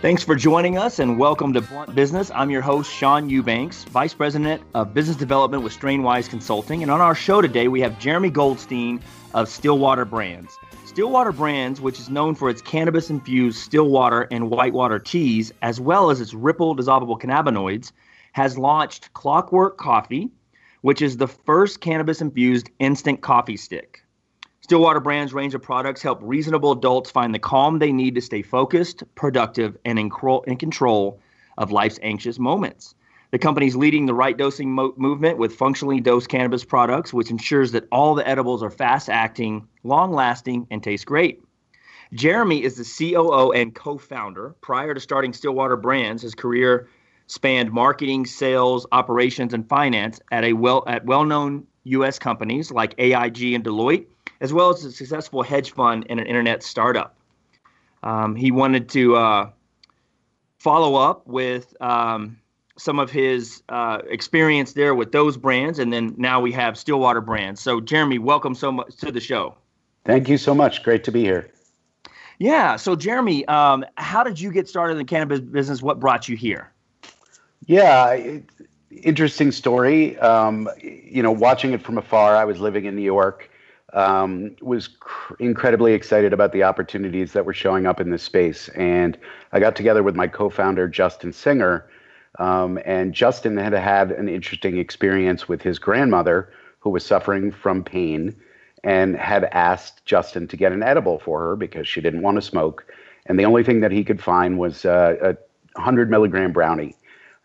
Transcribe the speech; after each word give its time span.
Thanks 0.00 0.22
for 0.22 0.34
joining 0.34 0.78
us 0.78 0.98
and 0.98 1.18
welcome 1.18 1.52
to 1.52 1.60
Blunt 1.60 1.94
Business. 1.94 2.30
I'm 2.34 2.48
your 2.48 2.62
host, 2.62 2.90
Sean 2.90 3.28
Eubanks, 3.28 3.84
Vice 3.84 4.14
President 4.14 4.62
of 4.72 4.94
Business 4.94 5.14
Development 5.18 5.62
with 5.62 5.78
Strainwise 5.78 6.26
Consulting. 6.26 6.80
And 6.80 6.90
on 6.90 7.02
our 7.02 7.14
show 7.14 7.42
today, 7.42 7.68
we 7.68 7.82
have 7.82 7.98
Jeremy 7.98 8.30
Goldstein 8.30 9.02
of 9.34 9.46
Stillwater 9.46 10.06
Brands. 10.06 10.56
Stillwater 10.86 11.32
Brands, 11.32 11.82
which 11.82 12.00
is 12.00 12.08
known 12.08 12.34
for 12.34 12.48
its 12.48 12.62
cannabis 12.62 13.10
infused 13.10 13.58
Stillwater 13.58 14.22
and 14.30 14.48
Whitewater 14.48 14.98
teas, 14.98 15.52
as 15.60 15.78
well 15.78 16.08
as 16.08 16.22
its 16.22 16.32
Ripple 16.32 16.74
dissolvable 16.74 17.20
cannabinoids, 17.20 17.92
has 18.32 18.56
launched 18.56 19.12
Clockwork 19.12 19.76
Coffee, 19.76 20.30
which 20.80 21.02
is 21.02 21.18
the 21.18 21.28
first 21.28 21.82
cannabis 21.82 22.22
infused 22.22 22.70
instant 22.78 23.20
coffee 23.20 23.58
stick. 23.58 24.02
Stillwater 24.70 25.00
Brands 25.00 25.34
range 25.34 25.52
of 25.56 25.62
products 25.62 26.00
help 26.00 26.20
reasonable 26.22 26.70
adults 26.70 27.10
find 27.10 27.34
the 27.34 27.40
calm 27.40 27.80
they 27.80 27.90
need 27.90 28.14
to 28.14 28.20
stay 28.20 28.40
focused, 28.40 29.02
productive, 29.16 29.76
and 29.84 29.98
in, 29.98 30.08
control 30.08 31.18
of 31.58 31.72
life's 31.72 31.98
anxious 32.04 32.38
moments. 32.38 32.94
The 33.32 33.38
company 33.40 33.66
is 33.66 33.74
leading 33.74 34.06
the 34.06 34.14
right 34.14 34.38
dosing 34.38 34.70
mo- 34.70 34.94
movement 34.96 35.38
with 35.38 35.56
functionally 35.56 36.00
dosed 36.00 36.28
cannabis 36.28 36.64
products, 36.64 37.12
which 37.12 37.32
ensures 37.32 37.72
that 37.72 37.88
all 37.90 38.14
the 38.14 38.28
edibles 38.28 38.62
are 38.62 38.70
fast 38.70 39.10
acting, 39.10 39.66
long 39.82 40.12
lasting, 40.12 40.68
and 40.70 40.80
taste 40.80 41.04
great. 41.04 41.42
Jeremy 42.12 42.62
is 42.62 42.76
the 42.76 43.12
COO 43.12 43.50
and 43.50 43.74
co 43.74 43.98
founder. 43.98 44.54
Prior 44.60 44.94
to 44.94 45.00
starting 45.00 45.32
Stillwater 45.32 45.76
Brands, 45.76 46.22
his 46.22 46.36
career 46.36 46.88
spanned 47.26 47.72
marketing, 47.72 48.24
sales, 48.24 48.86
operations, 48.92 49.52
and 49.52 49.68
finance 49.68 50.20
at 50.30 50.44
a 50.44 50.52
well 50.52 50.84
at 50.86 51.04
well-known 51.06 51.66
U.S. 51.82 52.20
companies 52.20 52.70
like 52.70 52.94
AIG 52.98 53.54
and 53.54 53.64
Deloitte, 53.64 54.06
as 54.40 54.52
well 54.52 54.70
as 54.70 54.84
a 54.84 54.92
successful 54.92 55.42
hedge 55.42 55.72
fund 55.72 56.06
and 56.08 56.18
an 56.18 56.26
internet 56.26 56.62
startup. 56.62 57.16
Um, 58.02 58.34
he 58.34 58.50
wanted 58.50 58.88
to 58.90 59.16
uh, 59.16 59.50
follow 60.58 60.94
up 60.94 61.26
with 61.26 61.74
um, 61.82 62.38
some 62.78 62.98
of 62.98 63.10
his 63.10 63.62
uh, 63.68 63.98
experience 64.08 64.72
there 64.72 64.94
with 64.94 65.12
those 65.12 65.36
brands, 65.36 65.78
and 65.78 65.92
then 65.92 66.14
now 66.16 66.40
we 66.40 66.52
have 66.52 66.78
Stillwater 66.78 67.20
Brands. 67.20 67.60
So, 67.60 67.80
Jeremy, 67.80 68.18
welcome 68.18 68.54
so 68.54 68.72
much 68.72 68.96
to 68.96 69.12
the 69.12 69.20
show. 69.20 69.54
Thank 70.06 70.28
you 70.28 70.38
so 70.38 70.54
much. 70.54 70.82
Great 70.82 71.04
to 71.04 71.12
be 71.12 71.22
here. 71.22 71.50
Yeah. 72.38 72.76
So, 72.76 72.96
Jeremy, 72.96 73.44
um, 73.46 73.84
how 73.98 74.22
did 74.22 74.40
you 74.40 74.50
get 74.50 74.66
started 74.66 74.92
in 74.92 74.98
the 74.98 75.04
cannabis 75.04 75.40
business? 75.40 75.82
What 75.82 76.00
brought 76.00 76.26
you 76.26 76.36
here? 76.36 76.72
Yeah, 77.66 78.12
it, 78.12 78.44
interesting 78.90 79.52
story. 79.52 80.18
Um, 80.18 80.70
you 80.82 81.22
know, 81.22 81.32
watching 81.32 81.72
it 81.72 81.82
from 81.82 81.98
afar, 81.98 82.34
I 82.34 82.46
was 82.46 82.58
living 82.58 82.86
in 82.86 82.96
New 82.96 83.02
York 83.02 83.50
um, 83.92 84.54
was 84.60 84.88
cr- 84.88 85.34
incredibly 85.38 85.92
excited 85.92 86.32
about 86.32 86.52
the 86.52 86.62
opportunities 86.62 87.32
that 87.32 87.44
were 87.44 87.54
showing 87.54 87.86
up 87.86 88.00
in 88.00 88.10
this 88.10 88.22
space. 88.22 88.68
And 88.70 89.18
I 89.52 89.60
got 89.60 89.76
together 89.76 90.02
with 90.02 90.14
my 90.14 90.26
co-founder 90.26 90.88
Justin 90.88 91.32
Singer, 91.32 91.88
um, 92.38 92.78
and 92.84 93.12
Justin 93.12 93.56
had 93.56 93.72
had 93.72 94.12
an 94.12 94.28
interesting 94.28 94.78
experience 94.78 95.48
with 95.48 95.62
his 95.62 95.78
grandmother 95.78 96.52
who 96.78 96.90
was 96.90 97.04
suffering 97.04 97.50
from 97.52 97.84
pain, 97.84 98.34
and 98.82 99.16
had 99.16 99.44
asked 99.44 100.04
Justin 100.06 100.48
to 100.48 100.56
get 100.56 100.72
an 100.72 100.82
edible 100.82 101.18
for 101.18 101.40
her 101.40 101.56
because 101.56 101.86
she 101.86 102.00
didn't 102.00 102.22
want 102.22 102.36
to 102.36 102.42
smoke. 102.42 102.86
And 103.26 103.38
the 103.38 103.44
only 103.44 103.62
thing 103.62 103.80
that 103.80 103.92
he 103.92 104.02
could 104.02 104.22
find 104.22 104.58
was 104.58 104.86
uh, 104.86 105.16
a 105.20 105.36
100 105.74 106.10
milligram 106.10 106.52
brownie. 106.52 106.96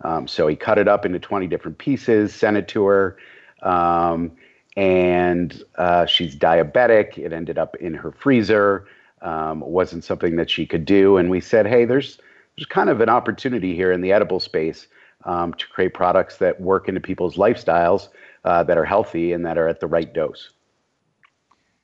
Um, 0.02 0.28
so 0.28 0.48
he 0.48 0.56
cut 0.56 0.78
it 0.78 0.88
up 0.88 1.06
into 1.06 1.20
20 1.20 1.48
different 1.48 1.78
pieces, 1.78 2.34
sent 2.34 2.56
it 2.58 2.68
to 2.70 2.86
her. 2.86 3.18
Um, 3.62 4.32
and 4.76 5.64
uh, 5.76 6.06
she's 6.06 6.36
diabetic. 6.36 7.18
It 7.18 7.34
ended 7.34 7.58
up 7.58 7.76
in 7.78 7.94
her 7.94 8.12
freezer. 8.12 8.88
Um, 9.22 9.62
wasn't 9.62 10.04
something 10.04 10.36
that 10.36 10.50
she 10.50 10.66
could 10.66 10.86
do, 10.86 11.18
and 11.18 11.30
we 11.30 11.40
said, 11.40 11.66
hey, 11.66 11.86
there's 11.86 12.20
there's 12.58 12.68
kind 12.68 12.90
of 12.90 13.02
an 13.02 13.10
opportunity 13.10 13.76
here 13.76 13.92
in 13.92 14.02
the 14.02 14.12
edible 14.12 14.40
space 14.40 14.88
um, 15.26 15.54
to 15.56 15.68
create 15.68 15.94
products 15.94 16.38
that 16.38 16.62
work 16.62 16.88
into 16.88 17.02
people's 17.02 17.36
lifestyles 17.36 18.10
uh, 18.44 18.64
that 18.64 18.78
are 18.78 18.86
healthy 18.86 19.34
and 19.34 19.46
that 19.46 19.58
are 19.58 19.68
at 19.68 19.80
the 19.80 19.88
right 19.88 20.14
dose. 20.14 20.52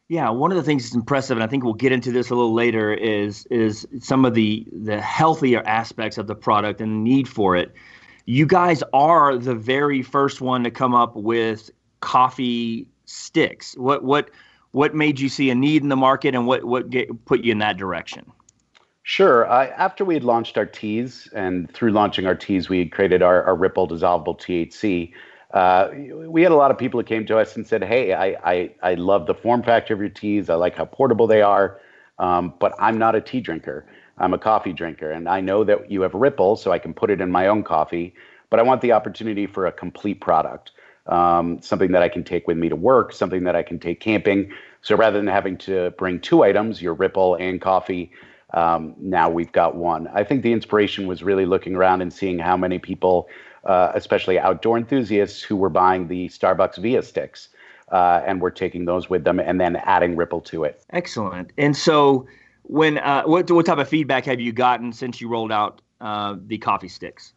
Yeah, 0.07 0.29
one 0.29 0.51
of 0.51 0.57
the 0.57 0.63
things 0.63 0.83
that's 0.83 0.95
impressive, 0.95 1.37
and 1.37 1.43
I 1.43 1.47
think 1.47 1.63
we'll 1.63 1.73
get 1.73 1.93
into 1.93 2.11
this 2.11 2.29
a 2.29 2.35
little 2.35 2.53
later, 2.53 2.93
is 2.93 3.45
is 3.45 3.87
some 4.01 4.25
of 4.25 4.33
the 4.33 4.67
the 4.71 4.99
healthier 4.99 5.63
aspects 5.65 6.17
of 6.17 6.27
the 6.27 6.35
product 6.35 6.81
and 6.81 6.91
the 6.91 7.09
need 7.09 7.29
for 7.29 7.55
it. 7.55 7.73
You 8.25 8.45
guys 8.45 8.83
are 8.93 9.37
the 9.37 9.55
very 9.55 10.01
first 10.03 10.41
one 10.41 10.63
to 10.65 10.71
come 10.71 10.93
up 10.93 11.15
with 11.15 11.71
coffee 12.01 12.87
sticks? 13.05 13.77
What 13.77 14.03
what 14.03 14.29
what 14.71 14.95
made 14.95 15.19
you 15.19 15.29
see 15.29 15.49
a 15.49 15.55
need 15.55 15.83
in 15.83 15.89
the 15.89 15.95
market, 15.95 16.35
and 16.35 16.45
what 16.45 16.65
what 16.65 16.89
get, 16.89 17.25
put 17.25 17.43
you 17.43 17.51
in 17.51 17.59
that 17.59 17.77
direction? 17.77 18.31
Sure. 19.03 19.45
After 19.47 20.05
we 20.05 20.13
had 20.13 20.23
launched 20.23 20.57
our 20.57 20.65
teas, 20.65 21.27
and 21.33 21.71
through 21.73 21.91
launching 21.91 22.27
our 22.27 22.35
teas, 22.35 22.69
we 22.69 22.79
had 22.79 22.91
created 22.91 23.23
our, 23.23 23.43
our 23.43 23.55
Ripple 23.55 23.87
dissolvable 23.87 24.37
THC. 24.37 25.11
Uh, 25.53 25.89
we 26.29 26.43
had 26.43 26.51
a 26.51 26.55
lot 26.55 26.71
of 26.71 26.77
people 26.77 26.99
who 26.99 27.03
came 27.03 27.25
to 27.25 27.37
us 27.37 27.55
and 27.55 27.65
said, 27.67 27.83
"Hey, 27.83 28.13
I, 28.13 28.37
I 28.43 28.71
I 28.83 28.93
love 28.93 29.25
the 29.25 29.33
form 29.33 29.63
factor 29.63 29.93
of 29.93 29.99
your 29.99 30.09
teas. 30.09 30.49
I 30.49 30.55
like 30.55 30.75
how 30.75 30.85
portable 30.85 31.27
they 31.27 31.41
are, 31.41 31.79
um, 32.19 32.53
but 32.59 32.73
I'm 32.79 32.97
not 32.97 33.15
a 33.15 33.21
tea 33.21 33.41
drinker. 33.41 33.85
I'm 34.17 34.33
a 34.33 34.37
coffee 34.37 34.71
drinker, 34.71 35.11
and 35.11 35.27
I 35.27 35.41
know 35.41 35.63
that 35.63 35.89
you 35.89 36.01
have 36.03 36.13
Ripple, 36.13 36.55
so 36.55 36.71
I 36.71 36.79
can 36.79 36.93
put 36.93 37.09
it 37.09 37.19
in 37.21 37.31
my 37.31 37.47
own 37.47 37.63
coffee. 37.63 38.13
But 38.49 38.59
I 38.59 38.63
want 38.63 38.81
the 38.81 38.91
opportunity 38.91 39.47
for 39.47 39.65
a 39.65 39.71
complete 39.71 40.21
product 40.21 40.71
um, 41.07 41.61
something 41.61 41.91
that 41.91 42.01
I 42.01 42.09
can 42.09 42.23
take 42.23 42.47
with 42.47 42.57
me 42.57 42.69
to 42.69 42.75
work, 42.75 43.13
something 43.13 43.43
that 43.43 43.55
I 43.55 43.63
can 43.63 43.79
take 43.79 43.99
camping. 43.99 44.51
So 44.81 44.95
rather 44.95 45.17
than 45.17 45.27
having 45.27 45.57
to 45.59 45.91
bring 45.91 46.19
two 46.19 46.43
items, 46.43 46.81
your 46.81 46.93
Ripple 46.93 47.35
and 47.35 47.61
coffee, 47.61 48.11
um, 48.53 48.95
now 48.99 49.29
we've 49.29 49.51
got 49.51 49.75
one. 49.75 50.07
I 50.13 50.23
think 50.23 50.43
the 50.43 50.51
inspiration 50.51 51.07
was 51.07 51.23
really 51.23 51.45
looking 51.45 51.75
around 51.75 52.01
and 52.01 52.11
seeing 52.11 52.39
how 52.39 52.57
many 52.57 52.79
people, 52.79 53.29
uh, 53.63 53.91
especially 53.95 54.39
outdoor 54.39 54.77
enthusiasts, 54.77 55.41
who 55.41 55.55
were 55.55 55.69
buying 55.69 56.07
the 56.07 56.27
Starbucks 56.29 56.77
Via 56.77 57.01
sticks. 57.03 57.49
Uh, 57.91 58.21
and 58.25 58.41
we're 58.41 58.49
taking 58.49 58.85
those 58.85 59.09
with 59.09 59.25
them 59.25 59.37
and 59.37 59.59
then 59.59 59.75
adding 59.75 60.15
Ripple 60.15 60.39
to 60.39 60.63
it. 60.63 60.81
Excellent. 60.91 61.51
And 61.57 61.75
so, 61.75 62.25
when 62.63 62.99
uh, 62.99 63.23
what 63.23 63.51
what 63.51 63.65
type 63.65 63.79
of 63.79 63.89
feedback 63.89 64.23
have 64.25 64.39
you 64.39 64.53
gotten 64.53 64.93
since 64.93 65.19
you 65.19 65.27
rolled 65.27 65.51
out 65.51 65.81
uh, 65.99 66.37
the 66.47 66.57
coffee 66.57 66.87
sticks? 66.87 67.33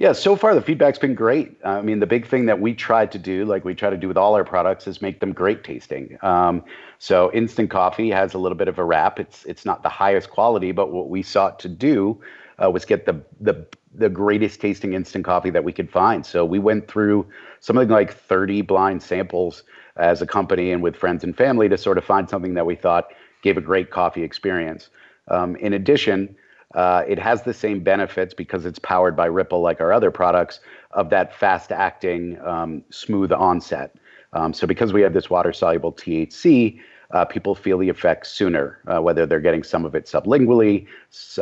Yeah, 0.00 0.12
so 0.12 0.34
far 0.34 0.54
the 0.54 0.62
feedback's 0.62 0.98
been 0.98 1.14
great. 1.14 1.58
I 1.62 1.82
mean, 1.82 2.00
the 2.00 2.06
big 2.06 2.26
thing 2.26 2.46
that 2.46 2.58
we 2.58 2.72
tried 2.72 3.12
to 3.12 3.18
do, 3.18 3.44
like 3.44 3.66
we 3.66 3.74
try 3.74 3.90
to 3.90 3.98
do 3.98 4.08
with 4.08 4.16
all 4.16 4.34
our 4.34 4.44
products, 4.44 4.86
is 4.86 5.02
make 5.02 5.20
them 5.20 5.34
great 5.34 5.62
tasting. 5.62 6.16
Um, 6.22 6.64
so 6.98 7.30
instant 7.34 7.68
coffee 7.68 8.08
has 8.08 8.32
a 8.32 8.38
little 8.38 8.56
bit 8.56 8.66
of 8.66 8.78
a 8.78 8.84
wrap. 8.84 9.20
It's 9.20 9.44
it's 9.44 9.66
not 9.66 9.82
the 9.82 9.90
highest 9.90 10.30
quality, 10.30 10.72
but 10.72 10.90
what 10.90 11.10
we 11.10 11.22
sought 11.22 11.58
to 11.60 11.68
do 11.68 12.18
uh, 12.64 12.70
was 12.70 12.86
get 12.86 13.04
the 13.04 13.20
the 13.42 13.66
the 13.94 14.08
greatest 14.08 14.58
tasting 14.58 14.94
instant 14.94 15.26
coffee 15.26 15.50
that 15.50 15.64
we 15.64 15.72
could 15.72 15.90
find. 15.90 16.24
So 16.24 16.46
we 16.46 16.58
went 16.58 16.88
through 16.88 17.26
something 17.60 17.88
like 17.90 18.14
30 18.14 18.62
blind 18.62 19.02
samples 19.02 19.64
as 19.96 20.22
a 20.22 20.26
company 20.26 20.72
and 20.72 20.82
with 20.82 20.96
friends 20.96 21.24
and 21.24 21.36
family 21.36 21.68
to 21.68 21.76
sort 21.76 21.98
of 21.98 22.04
find 22.06 22.26
something 22.26 22.54
that 22.54 22.64
we 22.64 22.74
thought 22.74 23.12
gave 23.42 23.58
a 23.58 23.60
great 23.60 23.90
coffee 23.90 24.22
experience. 24.22 24.88
Um, 25.28 25.56
in 25.56 25.74
addition, 25.74 26.36
uh, 26.74 27.04
it 27.08 27.18
has 27.18 27.42
the 27.42 27.54
same 27.54 27.80
benefits 27.80 28.32
because 28.32 28.64
it's 28.64 28.78
powered 28.78 29.16
by 29.16 29.26
Ripple, 29.26 29.60
like 29.60 29.80
our 29.80 29.92
other 29.92 30.10
products, 30.10 30.60
of 30.92 31.10
that 31.10 31.34
fast 31.34 31.72
acting, 31.72 32.40
um, 32.42 32.82
smooth 32.90 33.32
onset. 33.32 33.94
Um, 34.32 34.52
so, 34.52 34.66
because 34.66 34.92
we 34.92 35.02
have 35.02 35.12
this 35.12 35.28
water 35.28 35.52
soluble 35.52 35.92
THC, 35.92 36.80
uh, 37.10 37.24
people 37.24 37.56
feel 37.56 37.78
the 37.78 37.88
effects 37.88 38.30
sooner, 38.30 38.78
uh, 38.86 39.00
whether 39.02 39.26
they're 39.26 39.40
getting 39.40 39.64
some 39.64 39.84
of 39.84 39.96
it 39.96 40.06
sublingually, 40.06 40.86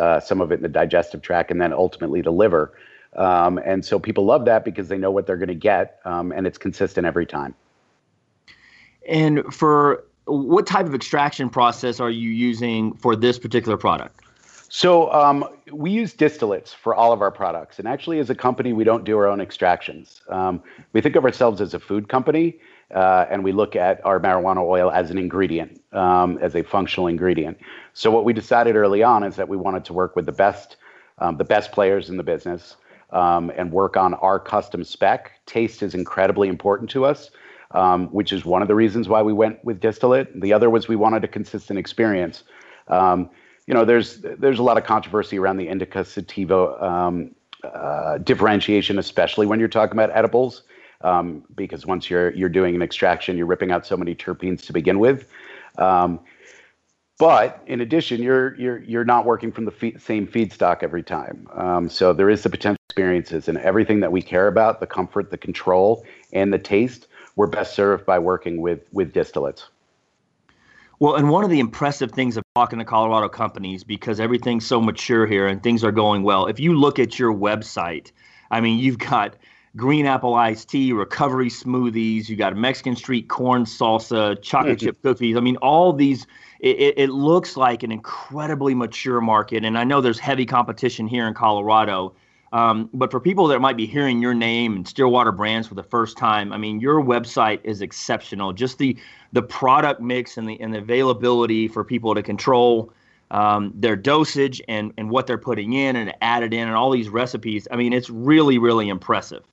uh, 0.01 0.21
some 0.21 0.41
of 0.41 0.51
it 0.51 0.57
in 0.57 0.63
the 0.63 0.69
digestive 0.69 1.21
tract, 1.21 1.51
and 1.51 1.61
then 1.61 1.75
ultimately 1.75 2.23
the 2.23 2.31
liver. 2.33 2.73
Um, 3.17 3.59
and 3.59 3.85
so, 3.85 3.99
people 3.99 4.25
love 4.25 4.47
that 4.47 4.65
because 4.65 4.89
they 4.89 4.97
know 4.97 5.11
what 5.11 5.27
they're 5.27 5.37
going 5.37 5.49
to 5.49 5.55
get, 5.55 6.01
um, 6.07 6.33
and 6.33 6.47
it's 6.47 6.57
consistent 6.57 7.07
every 7.07 7.27
time. 7.27 7.55
And 9.07 9.45
for 9.53 10.05
what 10.25 10.67
type 10.67 10.87
of 10.87 10.95
extraction 10.95 11.51
process 11.51 12.01
are 12.01 12.11
you 12.11 12.31
using 12.31 12.95
for 12.95 13.15
this 13.17 13.39
particular 13.39 13.77
product? 13.77 14.21
So 14.69 15.11
um, 15.13 15.45
we 15.73 15.91
use 15.91 16.15
distillates 16.15 16.75
for 16.75 16.95
all 16.95 17.13
of 17.13 17.23
our 17.23 17.31
products, 17.31 17.79
and 17.79 17.89
actually, 17.89 18.19
as 18.19 18.29
a 18.29 18.35
company, 18.35 18.73
we 18.75 18.85
don't 18.85 19.05
do 19.05 19.17
our 19.17 19.27
own 19.27 19.41
extractions. 19.41 20.21
Um, 20.29 20.63
we 20.93 21.01
think 21.01 21.17
of 21.17 21.25
ourselves 21.25 21.61
as 21.61 21.73
a 21.73 21.81
food 21.81 22.09
company, 22.09 22.59
uh, 22.95 23.25
and 23.31 23.43
we 23.43 23.53
look 23.53 23.77
at 23.77 24.05
our 24.05 24.21
marijuana 24.21 24.63
oil 24.63 24.91
as 24.91 25.11
an 25.11 25.17
ingredient, 25.17 25.81
um, 25.93 26.39
as 26.39 26.55
a 26.55 26.63
functional 26.63 27.07
ingredient. 27.07 27.59
So 27.95 28.11
what 28.11 28.25
we 28.25 28.35
decided 28.35 28.77
early 28.77 29.03
on 29.03 29.25
is 29.25 29.37
that 29.37 29.49
we 29.49 29.57
wanted 29.57 29.87
to 29.87 29.95
work 29.95 30.17
with 30.17 30.27
the 30.27 30.33
best 30.33 30.77
um, 31.21 31.37
the 31.37 31.45
best 31.45 31.73
players 31.73 32.11
in 32.11 32.17
the 32.17 32.23
business 32.23 32.77
um, 33.11 33.51
and 33.57 33.73
work 33.73 33.97
on 33.97 34.15
our 34.15 34.39
custom 34.39 34.85
spec. 34.85 35.33
Taste 35.47 35.83
is 35.83 35.95
incredibly 35.95 36.49
important 36.49 36.89
to 36.91 37.05
us, 37.05 37.31
um, 37.73 38.07
which 38.09 38.33
is 38.33 38.45
one 38.45 38.63
of 38.63 38.69
the 38.69 38.75
reasons 38.75 39.09
why 39.09 39.23
we 39.23 39.33
went 39.33 39.65
with 39.65 39.81
distillate. 39.81 40.41
The 40.41 40.53
other 40.53 40.71
was 40.71 40.89
we 40.89 40.95
wanted 40.97 41.25
a 41.25 41.29
consistent 41.29 41.79
experience. 41.79 42.45
Um, 42.87 43.31
you 43.69 43.75
know, 43.75 43.85
there's 43.85 44.21
there's 44.23 44.59
a 44.59 44.63
lot 44.63 44.79
of 44.79 44.85
controversy 44.85 45.39
around 45.39 45.59
the 45.59 45.69
indica 45.69 46.03
sativa 46.03 46.83
um, 46.83 47.35
uh, 47.63 48.17
differentiation, 48.17 48.99
especially 48.99 49.47
when 49.47 49.61
you're 49.61 49.69
talking 49.69 49.93
about 49.93 50.11
edibles, 50.17 50.63
um, 51.03 51.45
because 51.55 51.85
once 51.85 52.09
you're 52.09 52.31
you're 52.31 52.49
doing 52.49 52.75
an 52.75 52.81
extraction, 52.81 53.37
you're 53.37 53.45
ripping 53.45 53.71
out 53.71 53.87
so 53.87 53.95
many 53.95 54.15
terpenes 54.15 54.65
to 54.65 54.73
begin 54.73 54.99
with. 54.99 55.29
Um, 55.77 56.19
but 57.19 57.63
in 57.67 57.83
addition, 57.83 58.23
you're 58.23 58.55
you're 58.59 58.79
you're 58.85 59.05
not 59.05 59.27
working 59.27 59.53
from 59.53 59.67
the 59.67 59.93
same 59.99 60.27
feedstock 60.27 60.83
every 60.83 61.03
time. 61.03 61.47
Um, 61.53 61.91
so 61.91 62.15
there 62.15 62.31
is 62.31 62.45
the 62.45 62.49
potential 62.49 62.81
experiences 62.89 63.49
and 63.49 63.59
everything 63.59 64.01
that 64.01 64.11
we 64.11 64.23
care 64.23 64.49
about, 64.49 64.81
the 64.81 64.87
comfort, 64.87 65.31
the 65.31 65.37
control, 65.37 66.07
and 66.33 66.55
the 66.55 66.59
taste. 66.59 67.07
We're 67.37 67.49
best 67.49 67.75
served 67.75 68.07
by 68.07 68.19
working 68.19 68.63
with 68.63 68.81
with 68.93 69.13
distillates. 69.13 69.65
Well, 71.01 71.15
and 71.15 71.31
one 71.31 71.45
of 71.45 71.51
the 71.51 71.61
impressive 71.61 72.11
things 72.11 72.37
of 72.37 72.43
talking 72.57 72.81
to 72.81 72.85
Colorado 72.85 73.29
companies, 73.29 73.85
because 73.85 74.19
everything's 74.19 74.67
so 74.67 74.81
mature 74.81 75.27
here 75.27 75.47
and 75.47 75.63
things 75.63 75.85
are 75.85 75.93
going 75.93 76.25
well, 76.25 76.47
if 76.47 76.59
you 76.59 76.77
look 76.77 76.99
at 76.99 77.19
your 77.19 77.33
website, 77.33 78.11
I 78.51 78.61
mean, 78.61 78.79
you've 78.79 78.99
got 78.99 79.37
green 79.77 80.07
apple 80.07 80.35
iced 80.35 80.69
tea, 80.69 80.93
recovery 80.93 81.51
smoothies, 81.51 82.29
you 82.29 82.35
got 82.35 82.57
Mexican 82.57 82.97
street 82.97 83.29
corn 83.29 83.65
salsa, 83.65 84.43
chocolate 84.43 84.79
mm-hmm. 84.79 84.87
chip 84.87 85.03
cookies. 85.03 85.37
I 85.37 85.41
mean, 85.41 85.57
all 85.59 85.93
these, 85.93 86.27
it, 86.59 86.95
it 86.97 87.11
looks 87.11 87.57
like 87.57 87.85
an 87.85 87.93
incredibly 87.93 88.75
mature 88.75 89.21
market. 89.21 89.65
And 89.65 89.79
I 89.79 89.85
know 89.85 90.01
there's 90.01 90.19
heavy 90.19 90.47
competition 90.47 91.07
here 91.07 91.29
in 91.29 91.35
Colorado. 91.35 92.15
Um, 92.53 92.89
but 92.95 93.11
for 93.11 93.21
people 93.21 93.47
that 93.49 93.61
might 93.61 93.77
be 93.77 93.87
hearing 93.87 94.23
your 94.23 94.35
name 94.35 94.77
and 94.77 94.89
Stillwater 94.89 95.33
brands 95.33 95.69
for 95.69 95.75
the 95.75 95.83
first 95.83 96.17
time, 96.17 96.53
I 96.53 96.57
mean, 96.57 96.81
your 96.81 97.03
website 97.03 97.61
is 97.65 97.83
exceptional. 97.83 98.53
Just 98.53 98.79
the 98.79 98.97
the 99.33 99.43
product 99.43 100.01
mix 100.01 100.39
and 100.39 100.49
the 100.49 100.59
and 100.61 100.73
the 100.73 100.79
availability 100.79 101.69
for 101.69 101.85
people 101.85 102.15
to 102.15 102.23
control 102.23 102.93
um, 103.31 103.73
their 103.75 103.97
dosage 103.97 104.63
and 104.69 104.93
and 104.97 105.11
what 105.11 105.27
they're 105.27 105.37
putting 105.37 105.75
in 105.75 105.97
and 105.97 106.15
add 106.23 106.43
it 106.43 106.55
in 106.55 106.67
and 106.67 106.77
all 106.77 106.91
these 106.91 107.11
recipes. 107.11 107.69
I 107.71 107.77
mean, 107.77 107.93
it's 107.93 108.09
really 108.09 108.59
really 108.59 108.89
impressive. 108.89 109.45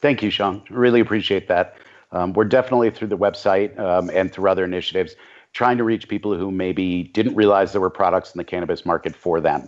Thank 0.00 0.22
you, 0.22 0.30
Sean. 0.30 0.62
Really 0.70 1.00
appreciate 1.00 1.48
that. 1.48 1.76
Um, 2.12 2.32
we're 2.34 2.44
definitely 2.44 2.90
through 2.90 3.08
the 3.08 3.18
website 3.18 3.76
um, 3.80 4.10
and 4.14 4.32
through 4.32 4.48
other 4.48 4.64
initiatives 4.64 5.16
trying 5.52 5.78
to 5.78 5.84
reach 5.84 6.06
people 6.06 6.36
who 6.36 6.50
maybe 6.50 7.04
didn't 7.14 7.34
realize 7.34 7.72
there 7.72 7.80
were 7.80 7.88
products 7.88 8.34
in 8.34 8.38
the 8.38 8.44
cannabis 8.44 8.84
market 8.84 9.16
for 9.16 9.40
them. 9.40 9.66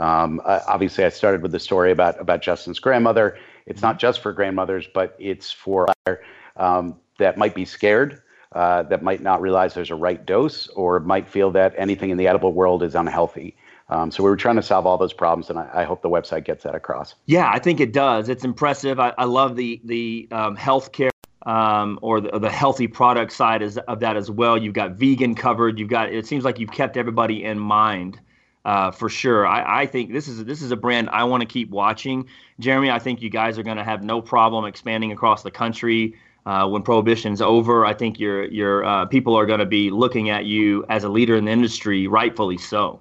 Um, 0.00 0.40
uh, 0.44 0.60
obviously, 0.66 1.04
I 1.04 1.10
started 1.10 1.42
with 1.42 1.52
the 1.52 1.60
story 1.60 1.92
about 1.92 2.20
about 2.20 2.42
Justin's 2.42 2.78
grandmother. 2.78 3.38
It's 3.66 3.82
not 3.82 3.98
just 3.98 4.20
for 4.20 4.32
grandmothers, 4.32 4.88
but 4.92 5.14
it's 5.18 5.52
for 5.52 5.86
um, 6.56 6.96
that 7.18 7.36
might 7.36 7.54
be 7.54 7.64
scared, 7.64 8.22
uh, 8.52 8.82
that 8.84 9.02
might 9.02 9.22
not 9.22 9.40
realize 9.40 9.74
there's 9.74 9.90
a 9.90 9.94
right 9.94 10.24
dose, 10.24 10.68
or 10.68 11.00
might 11.00 11.28
feel 11.28 11.50
that 11.52 11.74
anything 11.76 12.10
in 12.10 12.16
the 12.16 12.26
edible 12.26 12.52
world 12.52 12.82
is 12.82 12.94
unhealthy. 12.94 13.56
Um, 13.90 14.10
so 14.10 14.22
we 14.22 14.30
were 14.30 14.36
trying 14.36 14.56
to 14.56 14.62
solve 14.62 14.86
all 14.86 14.96
those 14.96 15.12
problems, 15.12 15.50
and 15.50 15.58
I, 15.58 15.68
I, 15.74 15.84
hope 15.84 16.00
the 16.00 16.08
website 16.08 16.44
gets 16.44 16.62
that 16.62 16.76
across. 16.76 17.16
Yeah, 17.26 17.50
I 17.52 17.58
think 17.58 17.80
it 17.80 17.92
does. 17.92 18.28
It's 18.28 18.44
impressive. 18.44 19.00
I, 19.00 19.12
I 19.18 19.24
love 19.24 19.56
the 19.56 19.80
the 19.84 20.28
um, 20.30 20.56
healthcare 20.56 21.10
um, 21.44 21.98
or, 22.02 22.20
the, 22.20 22.38
the, 22.38 22.50
healthy 22.50 22.86
product 22.86 23.32
side 23.32 23.62
is, 23.62 23.78
of 23.78 24.00
that 24.00 24.16
as 24.16 24.30
well. 24.30 24.56
You've 24.56 24.74
got 24.74 24.92
vegan 24.92 25.34
covered. 25.34 25.78
You've 25.78 25.88
got. 25.88 26.12
It 26.12 26.26
seems 26.26 26.44
like 26.44 26.58
you've 26.58 26.70
kept 26.70 26.96
everybody 26.96 27.44
in 27.44 27.58
mind. 27.58 28.20
Uh, 28.64 28.90
for 28.90 29.08
sure. 29.08 29.46
I, 29.46 29.82
I, 29.82 29.86
think 29.86 30.12
this 30.12 30.28
is 30.28 30.44
this 30.44 30.60
is 30.60 30.70
a 30.70 30.76
brand 30.76 31.08
I 31.08 31.24
want 31.24 31.40
to 31.40 31.46
keep 31.46 31.70
watching. 31.70 32.28
Jeremy, 32.58 32.90
I 32.90 32.98
think 32.98 33.22
you 33.22 33.30
guys 33.30 33.58
are 33.58 33.62
going 33.62 33.78
to 33.78 33.84
have 33.84 34.04
no 34.04 34.20
problem 34.20 34.66
expanding 34.66 35.12
across 35.12 35.42
the 35.42 35.50
country 35.50 36.14
uh, 36.44 36.68
when 36.68 36.82
prohibition's 36.82 37.40
over. 37.40 37.86
I 37.86 37.94
think 37.94 38.20
your 38.20 38.44
your 38.44 38.84
uh, 38.84 39.06
people 39.06 39.34
are 39.34 39.46
going 39.46 39.60
to 39.60 39.66
be 39.66 39.90
looking 39.90 40.28
at 40.28 40.44
you 40.44 40.84
as 40.90 41.04
a 41.04 41.08
leader 41.08 41.36
in 41.36 41.46
the 41.46 41.50
industry, 41.50 42.06
rightfully 42.06 42.58
so. 42.58 43.00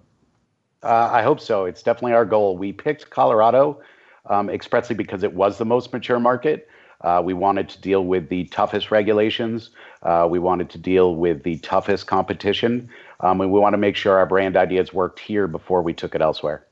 Uh, 0.82 1.10
I 1.12 1.24
hope 1.24 1.42
so. 1.42 1.66
It's 1.66 1.84
definitely 1.84 2.14
our 2.14 2.26
goal. 2.26 2.58
We 2.58 2.72
picked 2.72 3.10
Colorado 3.10 3.82
um, 4.30 4.50
expressly 4.50 4.96
because 4.96 5.24
it 5.24 5.34
was 5.34 5.58
the 5.58 5.66
most 5.66 5.92
mature 5.92 6.20
market. 6.20 6.70
Uh, 7.02 7.22
we 7.24 7.34
wanted 7.34 7.70
to 7.70 7.82
deal 7.82 8.06
with 8.06 8.30
the 8.30 8.46
toughest 8.46 8.92
regulations. 8.92 9.72
Uh, 10.04 10.28
we 10.30 10.40
wanted 10.40 10.70
to 10.70 10.78
deal 10.78 11.16
with 11.16 11.44
the 11.44 11.58
toughest 11.60 12.08
competition. 12.08 12.90
Um, 13.22 13.42
and 13.42 13.52
we 13.52 13.60
want 13.60 13.74
to 13.74 13.78
make 13.78 13.96
sure 13.96 14.18
our 14.18 14.26
brand 14.26 14.56
ideas 14.56 14.94
worked 14.94 15.20
here 15.20 15.48
before 15.48 15.82
we 15.82 15.94
took 15.94 16.16
it 16.16 16.22
elsewhere. 16.22 16.66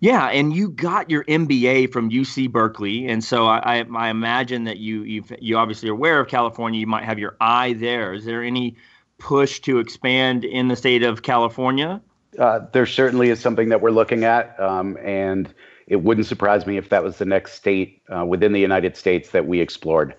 Yeah, 0.00 0.26
and 0.26 0.54
you 0.54 0.70
got 0.70 1.10
your 1.10 1.24
MBA 1.24 1.92
from 1.92 2.10
UC 2.10 2.52
Berkeley, 2.52 3.08
and 3.08 3.22
so 3.22 3.46
I, 3.46 3.80
I, 3.80 3.84
I 3.96 4.10
imagine 4.10 4.64
that 4.64 4.78
you 4.78 5.02
you 5.02 5.24
you 5.40 5.56
obviously 5.56 5.88
are 5.88 5.92
aware 5.92 6.20
of 6.20 6.28
California. 6.28 6.78
You 6.78 6.86
might 6.86 7.04
have 7.04 7.18
your 7.18 7.36
eye 7.40 7.72
there. 7.72 8.12
Is 8.12 8.24
there 8.24 8.44
any 8.44 8.76
push 9.18 9.58
to 9.60 9.80
expand 9.80 10.44
in 10.44 10.68
the 10.68 10.76
state 10.76 11.02
of 11.02 11.22
California? 11.22 12.00
Uh, 12.38 12.60
there 12.72 12.86
certainly 12.86 13.30
is 13.30 13.40
something 13.40 13.70
that 13.70 13.80
we're 13.80 13.90
looking 13.90 14.22
at, 14.22 14.58
um, 14.60 14.96
and 15.02 15.52
it 15.88 15.96
wouldn't 15.96 16.26
surprise 16.26 16.64
me 16.64 16.76
if 16.76 16.90
that 16.90 17.02
was 17.02 17.18
the 17.18 17.24
next 17.24 17.54
state 17.54 18.00
uh, 18.14 18.24
within 18.24 18.52
the 18.52 18.60
United 18.60 18.96
States 18.96 19.30
that 19.30 19.46
we 19.46 19.60
explored. 19.60 20.14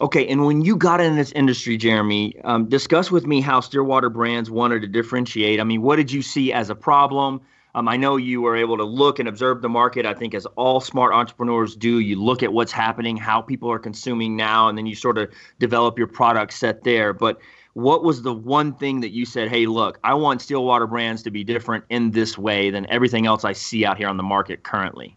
Okay, 0.00 0.26
and 0.26 0.44
when 0.44 0.62
you 0.62 0.76
got 0.76 1.00
in 1.00 1.16
this 1.16 1.32
industry, 1.32 1.76
Jeremy, 1.76 2.40
um, 2.42 2.68
discuss 2.68 3.10
with 3.10 3.26
me 3.26 3.40
how 3.40 3.60
Stillwater 3.60 4.10
Brands 4.10 4.50
wanted 4.50 4.82
to 4.82 4.88
differentiate. 4.88 5.60
I 5.60 5.64
mean, 5.64 5.82
what 5.82 5.96
did 5.96 6.10
you 6.10 6.22
see 6.22 6.52
as 6.52 6.68
a 6.70 6.74
problem? 6.74 7.40
Um, 7.76 7.88
I 7.88 7.96
know 7.96 8.16
you 8.16 8.40
were 8.40 8.56
able 8.56 8.76
to 8.76 8.84
look 8.84 9.18
and 9.18 9.28
observe 9.28 9.62
the 9.62 9.68
market. 9.68 10.06
I 10.06 10.14
think, 10.14 10.34
as 10.34 10.46
all 10.56 10.80
smart 10.80 11.12
entrepreneurs 11.12 11.74
do, 11.74 11.98
you 11.98 12.20
look 12.20 12.42
at 12.42 12.52
what's 12.52 12.70
happening, 12.70 13.16
how 13.16 13.40
people 13.40 13.70
are 13.70 13.78
consuming 13.78 14.36
now, 14.36 14.68
and 14.68 14.78
then 14.78 14.86
you 14.86 14.94
sort 14.94 15.18
of 15.18 15.30
develop 15.58 15.98
your 15.98 16.06
product 16.06 16.52
set 16.52 16.84
there. 16.84 17.12
But 17.12 17.38
what 17.74 18.04
was 18.04 18.22
the 18.22 18.32
one 18.32 18.74
thing 18.74 19.00
that 19.00 19.10
you 19.10 19.26
said, 19.26 19.48
hey, 19.48 19.66
look, 19.66 19.98
I 20.04 20.14
want 20.14 20.40
Stillwater 20.40 20.86
Brands 20.86 21.22
to 21.24 21.30
be 21.30 21.42
different 21.42 21.84
in 21.88 22.12
this 22.12 22.38
way 22.38 22.70
than 22.70 22.88
everything 22.90 23.26
else 23.26 23.44
I 23.44 23.52
see 23.52 23.84
out 23.84 23.96
here 23.96 24.08
on 24.08 24.16
the 24.16 24.22
market 24.22 24.62
currently? 24.62 25.16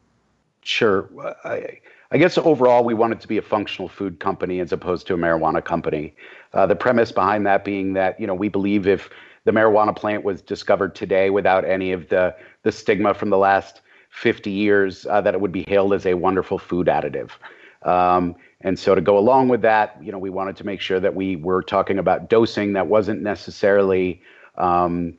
Sure. 0.64 1.10
I, 1.46 1.80
I 2.12 2.18
guess 2.18 2.38
overall, 2.38 2.86
we 2.86 2.94
wanted 2.94 3.20
to 3.22 3.28
be 3.28 3.38
a 3.38 3.42
functional 3.42 3.90
food 3.90 4.20
company 4.20 4.60
as 4.62 4.72
opposed 4.72 5.08
to 5.08 5.14
a 5.14 5.18
marijuana 5.18 5.64
company. 5.64 6.16
Uh, 6.54 6.66
the 6.66 6.76
premise 6.76 7.12
behind 7.12 7.46
that 7.46 7.66
being 7.66 7.94
that 7.94 8.20
you 8.20 8.26
know 8.26 8.34
we 8.34 8.48
believe 8.48 8.88
if 8.88 9.10
the 9.44 9.52
marijuana 9.52 9.96
plant 9.96 10.24
was 10.24 10.42
discovered 10.42 10.96
today 10.96 11.30
without 11.30 11.66
any 11.66 11.92
of 11.92 12.08
the 12.10 12.36
the 12.64 12.72
stigma 12.72 13.14
from 13.14 13.30
the 13.30 13.38
last 13.38 13.82
50 14.10 14.50
years, 14.50 15.06
uh, 15.08 15.22
that 15.22 15.34
it 15.34 15.42
would 15.42 15.52
be 15.52 15.66
hailed 15.68 15.94
as 15.94 16.06
a 16.06 16.14
wonderful 16.14 16.58
food 16.58 16.88
additive. 16.88 17.32
Um, 17.84 18.36
and 18.62 18.80
so 18.80 18.96
to 18.96 19.02
go 19.02 19.18
along 19.18 19.50
with 19.50 19.62
that, 19.62 20.02
you 20.02 20.12
know, 20.12 20.18
we 20.18 20.30
wanted 20.30 20.56
to 20.58 20.66
make 20.66 20.82
sure 20.82 21.00
that 21.00 21.14
we 21.14 21.36
were 21.36 21.62
talking 21.62 22.00
about 22.00 22.30
dosing 22.30 22.74
that 22.74 22.88
wasn't 22.88 23.22
necessarily 23.22 24.22
um, 24.58 25.14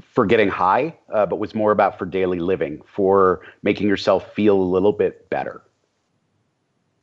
for 0.00 0.24
getting 0.24 0.48
high, 0.48 0.96
uh, 1.12 1.26
but 1.26 1.36
was 1.36 1.54
more 1.54 1.72
about 1.72 1.98
for 1.98 2.06
daily 2.06 2.38
living, 2.38 2.80
for 2.86 3.42
making 3.62 3.86
yourself 3.86 4.32
feel 4.32 4.56
a 4.56 4.62
little 4.62 4.92
bit 4.92 5.28
better. 5.28 5.62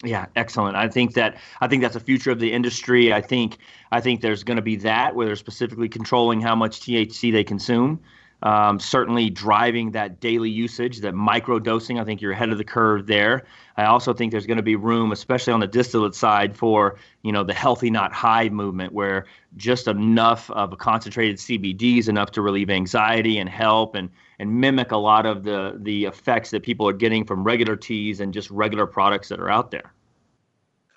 Yeah, 0.04 0.28
excellent. 0.36 0.76
I 0.76 0.90
think 0.90 1.16
that 1.16 1.38
I 1.60 1.68
think 1.68 1.82
that's 1.82 1.96
the 1.96 2.00
future 2.00 2.30
of 2.30 2.40
the 2.40 2.54
industry. 2.54 3.12
I 3.12 3.22
think 3.22 3.58
I 3.92 4.00
think 4.00 4.22
there's 4.22 4.44
going 4.44 4.58
to 4.58 4.62
be 4.62 4.76
that 4.78 5.16
where 5.16 5.26
they're 5.26 5.36
specifically 5.36 5.90
controlling 5.90 6.40
how 6.40 6.56
much 6.56 6.82
THC 6.82 7.32
they 7.32 7.44
consume. 7.44 8.00
Um, 8.44 8.80
certainly 8.80 9.32
driving 9.32 9.92
that 9.92 10.20
daily 10.20 10.50
usage, 10.52 11.00
that 11.00 11.16
micro 11.16 11.58
dosing. 11.58 12.00
I 12.00 12.04
think 12.04 12.22
you're 12.22 12.34
ahead 12.34 12.50
of 12.52 12.60
the 12.60 12.64
curve 12.64 13.08
there. 13.08 13.46
I 13.78 13.86
also 13.86 14.14
think 14.14 14.32
there's 14.32 14.46
going 14.46 14.58
to 14.58 14.64
be 14.64 14.76
room, 14.76 15.12
especially 15.12 15.54
on 15.54 15.60
the 15.60 15.68
distillate 15.68 16.14
side, 16.14 16.56
for 16.56 16.98
you 17.24 17.32
know 17.32 17.44
the 17.44 17.56
healthy 17.56 17.90
not 17.90 18.14
high 18.14 18.50
movement, 18.50 18.94
where 18.94 19.26
just 19.56 19.88
enough 19.88 20.52
of 20.52 20.72
a 20.72 20.76
concentrated 20.76 21.38
CBD 21.38 21.98
is 21.98 22.08
enough 22.08 22.30
to 22.32 22.44
relieve 22.44 22.70
anxiety 22.70 23.40
and 23.40 23.50
help 23.50 23.96
and 23.96 24.10
and 24.38 24.62
mimic 24.62 24.92
a 24.92 24.98
lot 24.98 25.26
of 25.26 25.44
the 25.44 25.76
the 25.82 26.06
effects 26.06 26.52
that 26.52 26.62
people 26.62 26.88
are 26.88 26.94
getting 26.94 27.26
from 27.26 27.44
regular 27.44 27.76
teas 27.76 28.20
and 28.20 28.36
just 28.36 28.52
regular 28.52 28.86
products 28.86 29.30
that 29.30 29.40
are 29.40 29.50
out 29.50 29.72
there. 29.72 29.94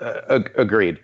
Uh, 0.00 0.40
agreed. 0.56 1.00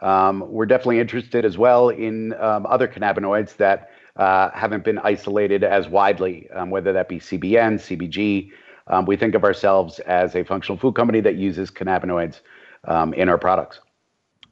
Um, 0.00 0.44
we're 0.48 0.66
definitely 0.66 1.00
interested 1.00 1.44
as 1.44 1.58
well 1.58 1.88
in 1.88 2.34
um, 2.34 2.66
other 2.66 2.86
cannabinoids 2.86 3.56
that 3.56 3.90
uh, 4.18 4.50
haven't 4.52 4.84
been 4.84 4.98
isolated 4.98 5.64
as 5.64 5.88
widely, 5.88 6.50
um, 6.50 6.70
whether 6.70 6.92
that 6.92 7.08
be 7.08 7.18
CBN, 7.18 7.74
CBG. 7.78 8.50
Um, 8.88 9.06
we 9.06 9.16
think 9.16 9.34
of 9.34 9.44
ourselves 9.44 9.98
as 10.00 10.34
a 10.34 10.44
functional 10.44 10.76
food 10.76 10.94
company 10.94 11.20
that 11.20 11.36
uses 11.36 11.70
cannabinoids 11.70 12.40
um, 12.84 13.14
in 13.14 13.28
our 13.28 13.38
products. 13.38 13.80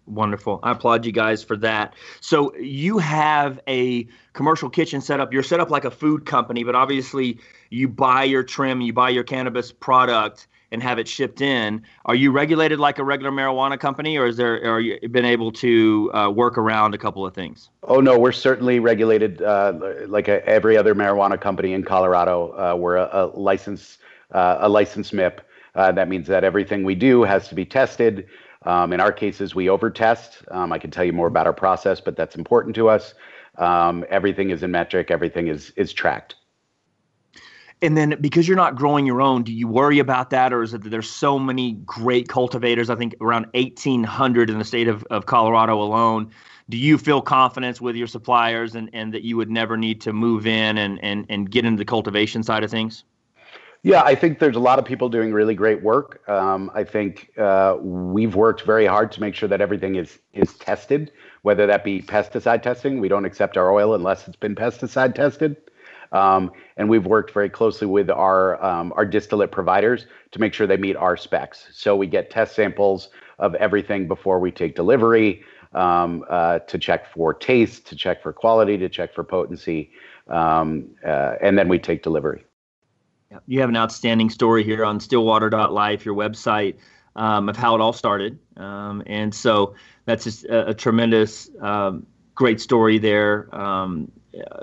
Wonderful. 0.06 0.60
I 0.62 0.70
applaud 0.70 1.04
you 1.04 1.10
guys 1.10 1.42
for 1.42 1.56
that. 1.56 1.94
So 2.20 2.54
you 2.56 2.98
have 2.98 3.58
a 3.66 4.06
commercial 4.34 4.70
kitchen 4.70 5.00
set 5.00 5.18
up. 5.18 5.32
You're 5.32 5.42
set 5.42 5.58
up 5.58 5.70
like 5.70 5.84
a 5.84 5.90
food 5.90 6.26
company, 6.26 6.62
but 6.62 6.76
obviously 6.76 7.40
you 7.70 7.88
buy 7.88 8.22
your 8.22 8.44
trim, 8.44 8.80
you 8.80 8.92
buy 8.92 9.10
your 9.10 9.24
cannabis 9.24 9.72
product 9.72 10.46
and 10.72 10.82
have 10.82 10.98
it 10.98 11.08
shipped 11.08 11.40
in. 11.40 11.82
Are 12.04 12.14
you 12.14 12.32
regulated 12.32 12.78
like 12.78 12.98
a 12.98 13.04
regular 13.04 13.30
marijuana 13.30 13.78
company, 13.78 14.16
or 14.16 14.26
is 14.26 14.36
there 14.36 14.64
are 14.70 14.80
you 14.80 15.08
been 15.08 15.24
able 15.24 15.52
to 15.52 16.10
uh, 16.12 16.30
work 16.30 16.58
around 16.58 16.94
a 16.94 16.98
couple 16.98 17.24
of 17.24 17.34
things? 17.34 17.70
Oh 17.84 18.00
no, 18.00 18.18
we're 18.18 18.32
certainly 18.32 18.80
regulated 18.80 19.42
uh, 19.42 19.72
like 20.06 20.28
a, 20.28 20.46
every 20.46 20.76
other 20.76 20.94
marijuana 20.94 21.40
company 21.40 21.72
in 21.72 21.84
Colorado. 21.84 22.52
Uh, 22.52 22.76
we're 22.76 22.96
a, 22.96 23.08
a 23.12 23.26
license 23.38 23.98
uh, 24.32 24.58
a 24.60 24.68
license 24.68 25.10
MIP. 25.12 25.38
Uh, 25.74 25.92
that 25.92 26.08
means 26.08 26.26
that 26.26 26.42
everything 26.42 26.84
we 26.84 26.94
do 26.94 27.22
has 27.22 27.48
to 27.48 27.54
be 27.54 27.64
tested. 27.64 28.26
Um, 28.64 28.92
in 28.92 29.00
our 29.00 29.12
cases, 29.12 29.54
we 29.54 29.66
overtest. 29.66 30.42
Um, 30.50 30.72
I 30.72 30.78
can 30.78 30.90
tell 30.90 31.04
you 31.04 31.12
more 31.12 31.28
about 31.28 31.46
our 31.46 31.52
process, 31.52 32.00
but 32.00 32.16
that's 32.16 32.34
important 32.34 32.74
to 32.76 32.88
us. 32.88 33.14
Um, 33.58 34.04
everything 34.08 34.50
is 34.50 34.62
in 34.62 34.72
METRC. 34.72 35.10
Everything 35.10 35.48
is 35.48 35.70
is 35.76 35.92
tracked. 35.92 36.34
And 37.82 37.96
then 37.96 38.16
because 38.20 38.48
you're 38.48 38.56
not 38.56 38.74
growing 38.74 39.04
your 39.04 39.20
own, 39.20 39.42
do 39.42 39.52
you 39.52 39.68
worry 39.68 39.98
about 39.98 40.30
that, 40.30 40.52
or 40.52 40.62
is 40.62 40.72
it 40.72 40.82
that 40.82 40.88
there's 40.88 41.10
so 41.10 41.38
many 41.38 41.72
great 41.72 42.28
cultivators? 42.28 42.88
I 42.88 42.96
think 42.96 43.14
around 43.20 43.46
1,800 43.52 44.48
in 44.48 44.58
the 44.58 44.64
state 44.64 44.88
of, 44.88 45.04
of 45.10 45.26
Colorado 45.26 45.80
alone. 45.80 46.30
Do 46.68 46.76
you 46.76 46.98
feel 46.98 47.20
confidence 47.22 47.80
with 47.80 47.94
your 47.94 48.08
suppliers 48.08 48.74
and, 48.74 48.90
and 48.92 49.14
that 49.14 49.22
you 49.22 49.36
would 49.36 49.50
never 49.50 49.76
need 49.76 50.00
to 50.00 50.12
move 50.12 50.46
in 50.46 50.78
and, 50.78 50.98
and, 51.02 51.26
and 51.28 51.48
get 51.50 51.64
into 51.64 51.78
the 51.78 51.84
cultivation 51.84 52.42
side 52.42 52.64
of 52.64 52.70
things? 52.70 53.04
Yeah, 53.82 54.02
I 54.02 54.16
think 54.16 54.40
there's 54.40 54.56
a 54.56 54.60
lot 54.60 54.80
of 54.80 54.84
people 54.84 55.08
doing 55.08 55.32
really 55.32 55.54
great 55.54 55.80
work. 55.80 56.28
Um, 56.28 56.72
I 56.74 56.82
think 56.82 57.30
uh, 57.38 57.76
we've 57.80 58.34
worked 58.34 58.62
very 58.62 58.84
hard 58.84 59.12
to 59.12 59.20
make 59.20 59.36
sure 59.36 59.48
that 59.48 59.60
everything 59.60 59.94
is 59.94 60.18
is 60.32 60.54
tested, 60.54 61.12
whether 61.42 61.68
that 61.68 61.84
be 61.84 62.02
pesticide 62.02 62.62
testing. 62.62 62.98
We 62.98 63.06
don't 63.06 63.24
accept 63.24 63.56
our 63.56 63.70
oil 63.70 63.94
unless 63.94 64.26
it's 64.26 64.36
been 64.36 64.56
pesticide 64.56 65.14
tested. 65.14 65.56
Um, 66.12 66.52
and 66.76 66.88
we've 66.88 67.06
worked 67.06 67.32
very 67.32 67.50
closely 67.50 67.86
with 67.86 68.10
our 68.10 68.62
um, 68.64 68.92
our 68.96 69.04
distillate 69.04 69.50
providers 69.50 70.06
to 70.32 70.40
make 70.40 70.54
sure 70.54 70.66
they 70.66 70.76
meet 70.76 70.96
our 70.96 71.16
specs. 71.16 71.66
So 71.72 71.96
we 71.96 72.06
get 72.06 72.30
test 72.30 72.54
samples 72.54 73.10
of 73.38 73.54
everything 73.56 74.08
before 74.08 74.38
we 74.38 74.50
take 74.50 74.74
delivery 74.74 75.42
um, 75.74 76.24
uh, 76.30 76.60
to 76.60 76.78
check 76.78 77.12
for 77.12 77.34
taste, 77.34 77.86
to 77.88 77.96
check 77.96 78.22
for 78.22 78.32
quality, 78.32 78.78
to 78.78 78.88
check 78.88 79.14
for 79.14 79.24
potency, 79.24 79.90
um, 80.28 80.88
uh, 81.06 81.34
and 81.40 81.58
then 81.58 81.68
we 81.68 81.78
take 81.78 82.02
delivery. 82.02 82.44
You 83.46 83.60
have 83.60 83.68
an 83.68 83.76
outstanding 83.76 84.30
story 84.30 84.62
here 84.62 84.84
on 84.84 85.00
stillwater.life, 85.00 86.06
your 86.06 86.14
website, 86.14 86.76
um, 87.16 87.48
of 87.48 87.56
how 87.56 87.74
it 87.74 87.80
all 87.80 87.92
started. 87.92 88.38
Um, 88.56 89.02
and 89.06 89.34
so 89.34 89.74
that's 90.06 90.24
just 90.24 90.44
a, 90.44 90.68
a 90.68 90.74
tremendous, 90.74 91.50
great 92.36 92.60
story 92.60 92.98
there 92.98 93.52
um, 93.54 94.12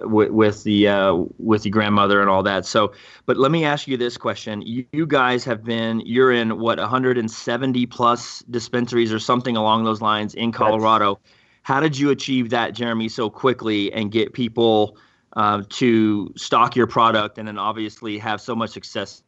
with, 0.02 0.32
with, 0.32 0.64
the 0.64 0.88
uh, 0.88 1.24
with 1.38 1.66
your 1.66 1.72
grandmother 1.72 2.22
and 2.22 2.30
all 2.30 2.44
that. 2.44 2.66
So, 2.66 2.94
but 3.26 3.38
let 3.38 3.52
me 3.52 3.66
ask 3.66 3.88
you 3.88 3.98
this 3.98 4.18
question: 4.18 4.62
you, 4.62 4.86
you, 4.92 5.06
guys 5.06 5.44
have 5.46 5.64
been 5.64 6.02
you're 6.06 6.32
in 6.32 6.60
what 6.60 6.80
170 6.80 7.86
plus 7.88 8.40
dispensaries 8.50 9.12
or 9.14 9.20
something 9.20 9.58
along 9.58 9.84
those 9.84 10.02
lines 10.02 10.34
in 10.34 10.52
Colorado. 10.52 11.16
That's... 11.16 11.36
How 11.64 11.80
did 11.80 11.98
you 11.98 12.10
achieve 12.10 12.50
that, 12.50 12.74
Jeremy, 12.74 13.10
so 13.10 13.30
quickly 13.30 13.92
and 13.94 14.12
get 14.12 14.34
people? 14.34 14.98
uh, 15.36 15.64
to 15.70 16.32
stock 16.36 16.76
your 16.76 16.88
product 16.88 17.38
and 17.38 17.48
then 17.48 17.58
obviously 17.58 18.18
have 18.18 18.40
so 18.40 18.56
much 18.56 18.72
success 18.72 19.24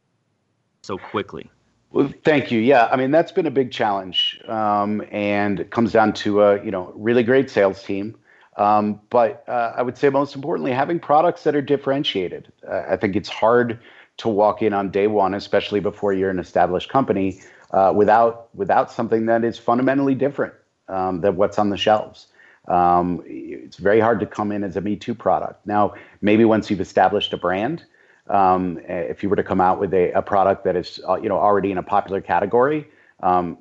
so 0.82 0.98
quickly? 0.98 1.50
Well, 1.92 2.12
thank 2.24 2.50
you. 2.50 2.60
Yeah, 2.60 2.88
I 2.90 2.96
mean 2.96 3.10
that's 3.10 3.32
been 3.32 3.46
a 3.46 3.50
big 3.50 3.70
challenge, 3.70 4.40
um, 4.48 5.02
and 5.10 5.60
it 5.60 5.70
comes 5.70 5.92
down 5.92 6.12
to 6.14 6.42
a 6.42 6.64
you 6.64 6.70
know 6.70 6.92
really 6.94 7.22
great 7.22 7.48
sales 7.48 7.82
team. 7.82 8.16
Um, 8.56 9.00
but 9.10 9.44
uh, 9.48 9.74
I 9.76 9.82
would 9.82 9.98
say 9.98 10.08
most 10.08 10.34
importantly, 10.34 10.72
having 10.72 10.98
products 10.98 11.44
that 11.44 11.54
are 11.54 11.62
differentiated. 11.62 12.52
Uh, 12.66 12.84
I 12.88 12.96
think 12.96 13.14
it's 13.14 13.28
hard 13.28 13.78
to 14.18 14.28
walk 14.28 14.62
in 14.62 14.72
on 14.72 14.90
day 14.90 15.06
one, 15.06 15.34
especially 15.34 15.80
before 15.80 16.12
you're 16.12 16.30
an 16.30 16.38
established 16.38 16.88
company, 16.88 17.40
uh, 17.72 17.92
without 17.94 18.48
without 18.54 18.90
something 18.90 19.26
that 19.26 19.44
is 19.44 19.58
fundamentally 19.58 20.14
different 20.14 20.54
um, 20.88 21.20
than 21.20 21.36
what's 21.36 21.58
on 21.58 21.70
the 21.70 21.76
shelves. 21.76 22.28
Um, 22.68 23.22
it's 23.26 23.76
very 23.76 24.00
hard 24.00 24.20
to 24.20 24.26
come 24.26 24.50
in 24.52 24.64
as 24.64 24.76
a 24.76 24.80
Me 24.80 24.96
Too 24.96 25.14
product. 25.14 25.66
Now, 25.66 25.94
maybe 26.20 26.44
once 26.44 26.70
you've 26.70 26.80
established 26.80 27.32
a 27.32 27.36
brand, 27.36 27.84
um, 28.28 28.80
if 28.88 29.22
you 29.22 29.28
were 29.28 29.36
to 29.36 29.44
come 29.44 29.60
out 29.60 29.78
with 29.78 29.94
a, 29.94 30.10
a 30.12 30.22
product 30.22 30.64
that 30.64 30.76
is 30.76 30.98
uh, 31.08 31.16
you 31.16 31.28
know 31.28 31.38
already 31.38 31.70
in 31.70 31.78
a 31.78 31.82
popular 31.82 32.20
category, 32.20 32.88
um, 33.20 33.56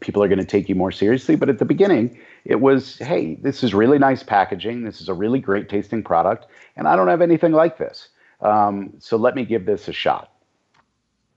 people 0.00 0.22
are 0.22 0.28
going 0.28 0.38
to 0.38 0.44
take 0.44 0.68
you 0.68 0.74
more 0.74 0.92
seriously. 0.92 1.36
But 1.36 1.48
at 1.48 1.58
the 1.58 1.64
beginning, 1.64 2.18
it 2.44 2.60
was, 2.60 2.98
hey, 2.98 3.36
this 3.36 3.62
is 3.62 3.74
really 3.74 3.98
nice 3.98 4.22
packaging. 4.22 4.84
This 4.84 5.00
is 5.00 5.08
a 5.08 5.14
really 5.14 5.40
great 5.40 5.68
tasting 5.68 6.02
product, 6.02 6.46
and 6.76 6.86
I 6.86 6.96
don't 6.96 7.08
have 7.08 7.22
anything 7.22 7.52
like 7.52 7.78
this. 7.78 8.08
Um, 8.40 8.94
so 8.98 9.16
let 9.16 9.34
me 9.34 9.44
give 9.44 9.66
this 9.66 9.88
a 9.88 9.92
shot. 9.92 10.28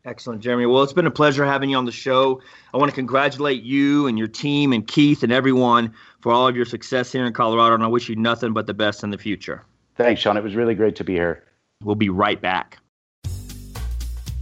Excellent, 0.06 0.42
Jeremy. 0.42 0.68
Well, 0.68 0.84
it's 0.84 0.94
been 0.94 1.08
a 1.08 1.12
pleasure 1.12 1.46
having 1.46 1.72
you 1.72 1.78
on 1.78 1.86
the 1.86 1.92
show. 1.92 2.40
I 2.74 2.78
want 2.78 2.92
to 2.92 2.96
congratulate 2.96 3.64
you 3.64 4.06
and 4.06 4.20
your 4.20 4.28
team 4.28 4.72
and 4.72 4.86
Keith 4.86 5.24
and 5.24 5.32
everyone 5.32 5.94
for 6.22 6.32
all 6.32 6.48
of 6.48 6.56
your 6.56 6.66
success 6.66 7.12
here 7.12 7.26
in 7.26 7.34
Colorado, 7.34 7.74
and 7.74 7.84
I 7.84 7.88
wish 7.88 8.08
you 8.08 8.16
nothing 8.16 8.54
but 8.54 8.68
the 8.68 8.74
best 8.74 9.04
in 9.04 9.10
the 9.10 9.18
future. 9.18 9.66
Thanks, 9.96 10.22
Sean. 10.22 10.38
It 10.38 10.44
was 10.44 10.56
really 10.56 10.76
great 10.76 10.96
to 10.98 11.04
be 11.04 11.14
here. 11.14 11.44
We'll 11.84 11.96
be 11.96 12.10
right 12.10 12.40
back. 12.40 12.78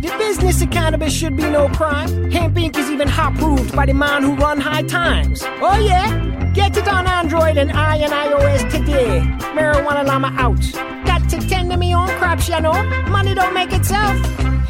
The 0.00 0.16
business 0.16 0.62
of 0.62 0.70
cannabis 0.70 1.12
should 1.12 1.36
be 1.36 1.42
no 1.42 1.68
crime. 1.68 2.08
Hempire. 2.30 2.74
is 2.74 2.90
even 2.90 3.06
hot 3.06 3.34
proved 3.34 3.76
by 3.76 3.84
the 3.84 3.92
man 3.92 4.22
who 4.22 4.34
run 4.34 4.58
high 4.58 4.82
times. 4.82 5.42
Oh 5.60 5.78
yeah? 5.78 6.52
Get 6.54 6.74
it 6.78 6.88
on 6.88 7.06
Android 7.06 7.58
and 7.58 7.70
I 7.70 7.96
and 7.96 8.10
iOS 8.10 8.70
today. 8.70 9.20
Marijuana 9.52 10.06
Llama 10.06 10.32
out. 10.38 11.04
Got 11.04 11.28
to 11.28 11.38
tend 11.46 11.70
to 11.72 11.76
me 11.76 11.94
own 11.94 12.08
crops, 12.18 12.48
you 12.48 12.58
know. 12.62 12.82
Money 13.10 13.34
don't 13.34 13.52
make 13.52 13.74
itself. 13.74 14.16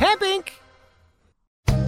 Hempire. 0.00 0.50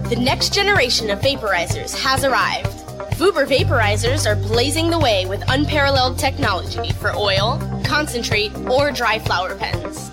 The 0.07 0.15
next 0.15 0.53
generation 0.53 1.09
of 1.09 1.19
vaporizers 1.19 1.93
has 1.99 2.23
arrived. 2.23 2.69
Vuber 3.17 3.45
vaporizers 3.45 4.25
are 4.25 4.37
blazing 4.37 4.89
the 4.89 4.99
way 4.99 5.25
with 5.25 5.43
unparalleled 5.49 6.17
technology 6.17 6.93
for 6.93 7.11
oil, 7.11 7.59
concentrate, 7.83 8.55
or 8.69 8.91
dry 8.91 9.19
flower 9.19 9.55
pens. 9.55 10.12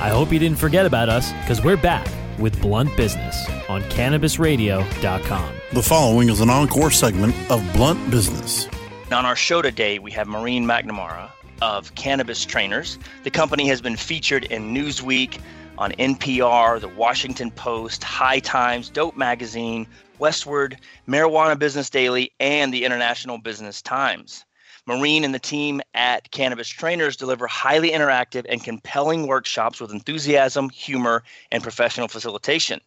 I 0.00 0.08
hope 0.08 0.32
you 0.32 0.38
didn't 0.38 0.58
forget 0.58 0.86
about 0.86 1.08
us 1.08 1.32
because 1.32 1.64
we're 1.64 1.76
back 1.76 2.06
with 2.38 2.60
Blunt 2.62 2.96
Business 2.96 3.36
on 3.68 3.82
CannabisRadio.com. 3.82 5.54
The 5.72 5.82
following 5.82 6.28
is 6.28 6.40
an 6.40 6.50
encore 6.50 6.90
segment 6.90 7.34
of 7.50 7.62
Blunt 7.72 8.10
Business. 8.10 8.68
On 9.12 9.24
our 9.24 9.36
show 9.36 9.62
today, 9.62 9.98
we 9.98 10.10
have 10.12 10.28
Maureen 10.28 10.64
McNamara 10.64 11.30
of 11.62 11.94
Cannabis 11.94 12.44
Trainers. 12.44 12.98
The 13.24 13.30
company 13.30 13.66
has 13.68 13.80
been 13.80 13.96
featured 13.96 14.44
in 14.44 14.74
Newsweek, 14.74 15.40
on 15.78 15.92
NPR, 15.92 16.80
The 16.80 16.88
Washington 16.88 17.50
Post, 17.52 18.02
High 18.02 18.40
Times, 18.40 18.90
Dope 18.90 19.16
Magazine, 19.16 19.86
Westword, 20.20 20.76
Marijuana 21.06 21.58
Business 21.58 21.88
Daily, 21.88 22.32
and 22.40 22.74
the 22.74 22.84
International 22.84 23.38
Business 23.38 23.80
Times. 23.80 24.44
Maureen 24.88 25.22
and 25.22 25.34
the 25.34 25.38
team 25.38 25.82
at 25.92 26.30
Cannabis 26.30 26.66
Trainers 26.66 27.14
deliver 27.14 27.46
highly 27.46 27.90
interactive 27.90 28.46
and 28.48 28.64
compelling 28.64 29.26
workshops 29.26 29.82
with 29.82 29.92
enthusiasm, 29.92 30.70
humor, 30.70 31.22
and 31.52 31.62
professional 31.62 32.08
facilitation. 32.08 32.80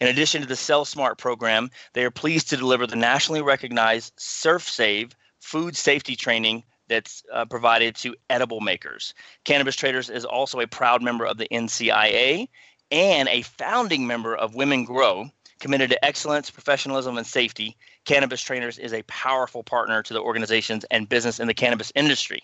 In 0.00 0.06
addition 0.06 0.40
to 0.40 0.46
the 0.46 0.54
Sell 0.54 0.84
Smart 0.84 1.18
program, 1.18 1.68
they 1.94 2.04
are 2.04 2.12
pleased 2.12 2.48
to 2.50 2.56
deliver 2.56 2.86
the 2.86 2.94
nationally 2.94 3.42
recognized 3.42 4.14
ServSafe 4.18 5.10
food 5.40 5.76
safety 5.76 6.14
training 6.14 6.62
that's 6.86 7.24
uh, 7.32 7.44
provided 7.44 7.96
to 7.96 8.14
edible 8.30 8.60
makers. 8.60 9.12
Cannabis 9.42 9.74
Trainers 9.74 10.08
is 10.08 10.24
also 10.24 10.60
a 10.60 10.68
proud 10.68 11.02
member 11.02 11.26
of 11.26 11.38
the 11.38 11.48
NCIA 11.50 12.48
and 12.92 13.28
a 13.28 13.42
founding 13.42 14.06
member 14.06 14.36
of 14.36 14.54
Women 14.54 14.84
Grow, 14.84 15.28
committed 15.58 15.90
to 15.90 16.04
excellence, 16.04 16.50
professionalism, 16.50 17.18
and 17.18 17.26
safety. 17.26 17.76
Cannabis 18.08 18.40
Trainers 18.40 18.78
is 18.78 18.94
a 18.94 19.02
powerful 19.02 19.62
partner 19.62 20.02
to 20.02 20.14
the 20.14 20.22
organizations 20.22 20.82
and 20.90 21.06
business 21.06 21.38
in 21.38 21.46
the 21.46 21.52
cannabis 21.52 21.92
industry. 21.94 22.42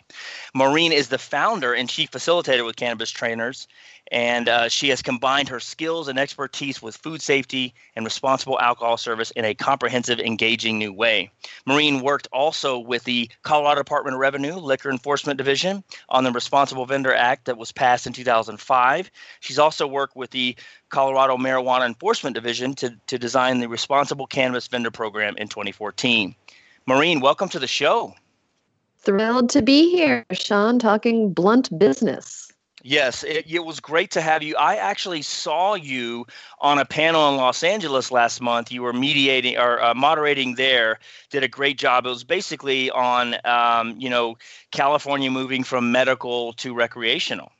Maureen 0.52 0.92
is 0.92 1.09
the 1.09 1.16
founder 1.16 1.73
and 1.73 1.88
chief 1.88 2.11
facilitator 2.11 2.66
with 2.66 2.76
Cannabis 2.76 3.11
Trainers, 3.11 3.66
and 4.13 4.49
uh, 4.49 4.69
she 4.69 4.89
has 4.91 5.03
combined 5.03 5.49
her 5.49 5.61
skills 5.61 6.09
and 6.09 6.19
expertise 6.19 6.83
with 6.83 6.97
food 6.97 7.23
safety 7.23 7.75
and 7.97 8.05
responsible 8.05 8.61
alcohol 8.61 8.97
service 8.97 9.31
in 9.33 9.45
a 9.45 9.55
comprehensive, 9.55 10.21
engaging 10.21 10.79
new 10.79 10.93
way. 10.93 11.31
Maureen 11.67 12.01
worked 12.01 12.29
also 12.33 12.79
with 12.79 13.05
the 13.05 13.31
Colorado 13.43 13.81
Department 13.81 14.15
of 14.15 14.21
Revenue 14.21 14.55
Liquor 14.55 14.91
Enforcement 14.91 15.39
Division 15.39 15.83
on 16.09 16.25
the 16.25 16.33
Responsible 16.33 16.87
Vendor 16.87 17.15
Act 17.15 17.47
that 17.47 17.59
was 17.59 17.73
passed 17.73 18.07
in 18.07 18.13
2005. 18.13 19.11
She's 19.41 19.59
also 19.59 19.87
worked 19.87 20.17
with 20.17 20.31
the 20.31 20.57
Colorado 20.91 21.37
Marijuana 21.37 21.87
Enforcement 21.87 22.35
Division 22.35 22.75
to, 22.75 22.95
to 23.07 23.19
design 23.19 23.61
the 23.61 23.69
Responsible 23.69 24.27
Cannabis 24.27 24.69
Vendor 24.69 24.91
Program 24.91 25.35
in 25.39 25.49
2014. 25.49 26.35
Maureen, 26.87 27.21
welcome 27.21 27.49
to 27.49 27.59
the 27.59 27.67
show. 27.67 28.15
Thrilled 28.99 29.51
to 29.51 29.61
be 29.61 29.91
here, 29.91 30.25
Sean, 30.33 30.79
talking 30.79 31.33
blunt 31.33 31.79
business. 31.79 32.54
Yes, 32.87 33.25
it, 33.25 33.50
it, 33.50 33.64
was 33.64 33.81
great 33.81 34.11
to 34.11 34.21
have 34.21 34.43
you. 34.43 34.57
I 34.57 34.76
actually 34.76 35.23
saw 35.23 35.73
you 35.73 36.26
on 36.61 36.79
a 36.79 36.85
panel 36.85 37.31
in 37.31 37.37
Los 37.38 37.62
Angeles 37.62 38.12
last 38.12 38.43
month. 38.43 38.71
You 38.71 38.83
were 38.83 38.93
mediating 38.93 39.57
or 39.57 39.83
uh, 39.83 39.95
moderating 39.95 40.57
there. 40.57 40.99
Did 41.31 41.43
a 41.43 41.49
great 41.49 41.79
job. 41.79 42.05
It 42.05 42.11
was 42.11 42.25
basically 42.25 42.91
on, 42.91 43.37
um, 43.47 43.97
you 43.99 44.11
know, 44.11 44.37
California 44.71 45.31
moving 45.31 45.64
from 45.64 45.93
medical 45.93 46.53
to 46.55 46.75
recreational. 46.75 47.53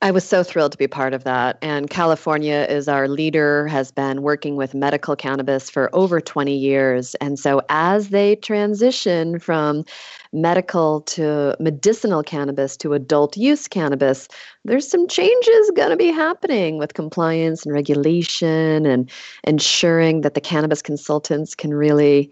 I 0.00 0.10
was 0.10 0.26
so 0.26 0.42
thrilled 0.42 0.72
to 0.72 0.78
be 0.78 0.88
part 0.88 1.12
of 1.12 1.24
that. 1.24 1.58
And 1.60 1.90
California 1.90 2.66
is 2.68 2.88
our 2.88 3.08
leader, 3.08 3.68
has 3.68 3.92
been 3.92 4.22
working 4.22 4.56
with 4.56 4.74
medical 4.74 5.14
cannabis 5.14 5.68
for 5.68 5.94
over 5.94 6.20
20 6.20 6.56
years. 6.56 7.14
And 7.16 7.38
so 7.38 7.60
as 7.68 8.08
they 8.08 8.36
transition 8.36 9.38
from 9.38 9.84
medical 10.32 11.02
to 11.02 11.56
medicinal 11.60 12.22
cannabis 12.22 12.76
to 12.78 12.94
adult 12.94 13.36
use 13.36 13.68
cannabis, 13.68 14.28
there's 14.64 14.88
some 14.88 15.06
changes 15.06 15.70
going 15.76 15.90
to 15.90 15.96
be 15.96 16.10
happening 16.10 16.78
with 16.78 16.94
compliance 16.94 17.64
and 17.64 17.74
regulation 17.74 18.86
and 18.86 19.10
ensuring 19.44 20.22
that 20.22 20.34
the 20.34 20.40
cannabis 20.40 20.82
consultants 20.82 21.54
can 21.54 21.74
really 21.74 22.30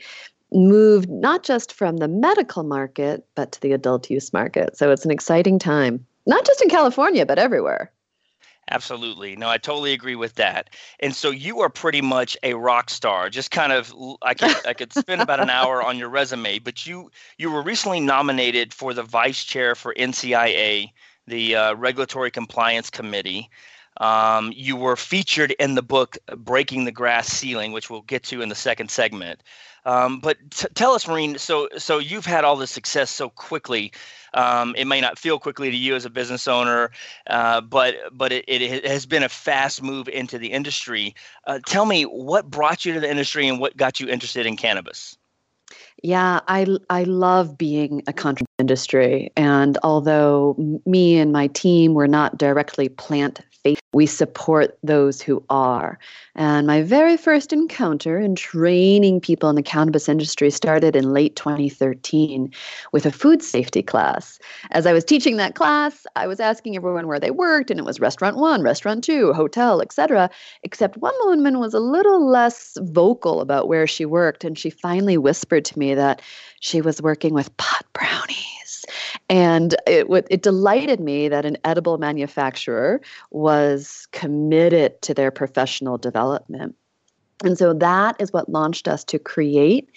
move 0.52 1.08
not 1.08 1.44
just 1.44 1.72
from 1.72 1.98
the 1.98 2.08
medical 2.08 2.64
market, 2.64 3.24
but 3.34 3.52
to 3.52 3.60
the 3.60 3.72
adult 3.72 4.10
use 4.10 4.32
market. 4.32 4.76
So 4.76 4.90
it's 4.90 5.04
an 5.04 5.10
exciting 5.10 5.58
time 5.58 6.04
not 6.26 6.46
just 6.46 6.62
in 6.62 6.68
California, 6.68 7.26
but 7.26 7.38
everywhere. 7.38 7.92
Absolutely. 8.70 9.34
No, 9.36 9.48
I 9.48 9.58
totally 9.58 9.92
agree 9.92 10.14
with 10.14 10.36
that. 10.36 10.70
And 11.00 11.14
so 11.14 11.30
you 11.30 11.60
are 11.60 11.68
pretty 11.68 12.00
much 12.00 12.36
a 12.44 12.54
rock 12.54 12.88
star. 12.88 13.28
Just 13.28 13.50
kind 13.50 13.72
of 13.72 13.92
I 14.22 14.34
could 14.34 14.54
I 14.64 14.74
could 14.74 14.92
spend 14.92 15.20
about 15.20 15.40
an 15.40 15.50
hour 15.50 15.82
on 15.82 15.98
your 15.98 16.08
resume, 16.08 16.60
but 16.60 16.86
you 16.86 17.10
you 17.36 17.50
were 17.50 17.62
recently 17.62 18.00
nominated 18.00 18.72
for 18.72 18.94
the 18.94 19.02
vice 19.02 19.42
chair 19.44 19.74
for 19.74 19.92
NCIA, 19.94 20.92
the 21.26 21.56
uh, 21.56 21.74
Regulatory 21.74 22.30
Compliance 22.30 22.90
Committee. 22.90 23.50
Um, 23.96 24.52
you 24.54 24.76
were 24.76 24.96
featured 24.96 25.52
in 25.52 25.74
the 25.74 25.82
book 25.82 26.16
Breaking 26.36 26.84
the 26.84 26.92
Glass 26.92 27.28
Ceiling, 27.28 27.72
which 27.72 27.90
we'll 27.90 28.02
get 28.02 28.22
to 28.24 28.40
in 28.40 28.48
the 28.48 28.54
second 28.54 28.90
segment. 28.90 29.42
Um, 29.84 30.20
but 30.20 30.38
t- 30.50 30.68
tell 30.74 30.92
us, 30.92 31.06
Maureen. 31.06 31.38
So, 31.38 31.68
so 31.76 31.98
you've 31.98 32.26
had 32.26 32.44
all 32.44 32.56
this 32.56 32.70
success 32.70 33.10
so 33.10 33.30
quickly. 33.30 33.92
Um, 34.34 34.74
it 34.76 34.86
may 34.86 35.00
not 35.00 35.18
feel 35.18 35.38
quickly 35.38 35.70
to 35.70 35.76
you 35.76 35.94
as 35.96 36.04
a 36.04 36.10
business 36.10 36.46
owner, 36.46 36.90
uh, 37.28 37.60
but 37.60 37.96
but 38.12 38.32
it, 38.32 38.44
it, 38.46 38.86
has 38.86 39.06
been 39.06 39.22
a 39.22 39.28
fast 39.28 39.82
move 39.82 40.08
into 40.08 40.38
the 40.38 40.52
industry. 40.52 41.14
Uh, 41.46 41.58
tell 41.66 41.84
me 41.84 42.04
what 42.04 42.48
brought 42.48 42.84
you 42.84 42.94
to 42.94 43.00
the 43.00 43.10
industry 43.10 43.48
and 43.48 43.58
what 43.58 43.76
got 43.76 43.98
you 43.98 44.08
interested 44.08 44.46
in 44.46 44.56
cannabis. 44.56 45.16
Yeah, 46.02 46.40
I 46.46 46.66
I 46.88 47.02
love 47.04 47.58
being 47.58 48.02
a 48.06 48.12
content 48.12 48.48
industry, 48.58 49.32
and 49.36 49.76
although 49.82 50.54
me 50.86 51.18
and 51.18 51.32
my 51.32 51.48
team 51.48 51.94
were 51.94 52.08
not 52.08 52.38
directly 52.38 52.88
plant 52.88 53.40
faith. 53.62 53.80
We 53.92 54.06
support 54.06 54.78
those 54.82 55.20
who 55.20 55.42
are. 55.50 55.98
And 56.34 56.66
my 56.66 56.82
very 56.82 57.16
first 57.16 57.52
encounter 57.52 58.18
in 58.18 58.34
training 58.34 59.20
people 59.20 59.48
in 59.48 59.56
the 59.56 59.62
cannabis 59.62 60.08
industry 60.08 60.50
started 60.50 60.94
in 60.94 61.12
late 61.12 61.36
2013 61.36 62.52
with 62.92 63.06
a 63.06 63.10
food 63.10 63.42
safety 63.42 63.82
class. 63.82 64.38
As 64.70 64.86
I 64.86 64.92
was 64.92 65.04
teaching 65.04 65.36
that 65.36 65.54
class, 65.54 66.06
I 66.16 66.26
was 66.26 66.40
asking 66.40 66.76
everyone 66.76 67.06
where 67.06 67.20
they 67.20 67.30
worked, 67.30 67.70
and 67.70 67.80
it 67.80 67.86
was 67.86 68.00
restaurant 68.00 68.36
one, 68.36 68.62
restaurant 68.62 69.02
two, 69.04 69.32
hotel, 69.32 69.82
etc. 69.82 70.30
Except 70.62 70.96
one 70.98 71.14
woman 71.24 71.58
was 71.58 71.74
a 71.74 71.80
little 71.80 72.26
less 72.28 72.76
vocal 72.80 73.40
about 73.40 73.68
where 73.68 73.86
she 73.86 74.04
worked, 74.04 74.44
and 74.44 74.58
she 74.58 74.70
finally 74.70 75.18
whispered 75.18 75.64
to 75.66 75.78
me 75.78 75.94
that 75.94 76.22
she 76.60 76.80
was 76.80 77.02
working 77.02 77.34
with 77.34 77.54
pot 77.56 77.84
brownies. 77.92 78.59
And 79.28 79.74
it, 79.86 80.06
it 80.30 80.42
delighted 80.42 81.00
me 81.00 81.28
that 81.28 81.44
an 81.44 81.56
edible 81.64 81.98
manufacturer 81.98 83.00
was 83.30 84.06
committed 84.12 85.00
to 85.02 85.14
their 85.14 85.30
professional 85.30 85.98
development. 85.98 86.74
And 87.44 87.56
so 87.56 87.72
that 87.74 88.16
is 88.18 88.32
what 88.32 88.48
launched 88.48 88.88
us 88.88 89.04
to 89.04 89.18
create 89.18 89.88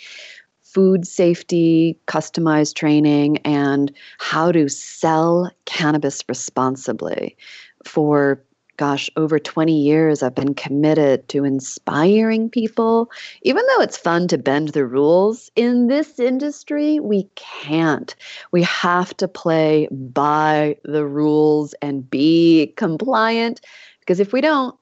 food 0.61 1.05
safety, 1.05 1.99
customized 2.07 2.75
training, 2.75 3.37
and 3.39 3.91
how 4.17 4.51
to 4.51 4.67
sell 4.67 5.51
cannabis 5.65 6.23
responsibly 6.27 7.37
for 7.85 8.41
gosh, 8.83 9.09
over 9.15 9.39
20 9.39 9.73
years, 9.81 10.21
I've 10.21 10.35
been 10.35 10.53
committed 10.53 11.29
to 11.29 11.45
inspiring 11.45 12.49
people. 12.49 13.09
Even 13.43 13.63
though 13.65 13.81
it's 13.81 13.95
fun 13.95 14.27
to 14.27 14.37
bend 14.37 14.69
the 14.69 14.85
rules, 14.85 15.49
in 15.55 15.87
this 15.87 16.19
industry, 16.19 16.99
we 16.99 17.29
can't. 17.35 18.13
We 18.51 18.61
have 18.63 19.15
to 19.15 19.29
play 19.29 19.87
by 19.89 20.75
the 20.83 21.05
rules 21.05 21.73
and 21.81 22.09
be 22.09 22.73
compliant 22.75 23.61
because 24.01 24.19
if 24.19 24.33
we 24.33 24.41
don't, 24.41 24.75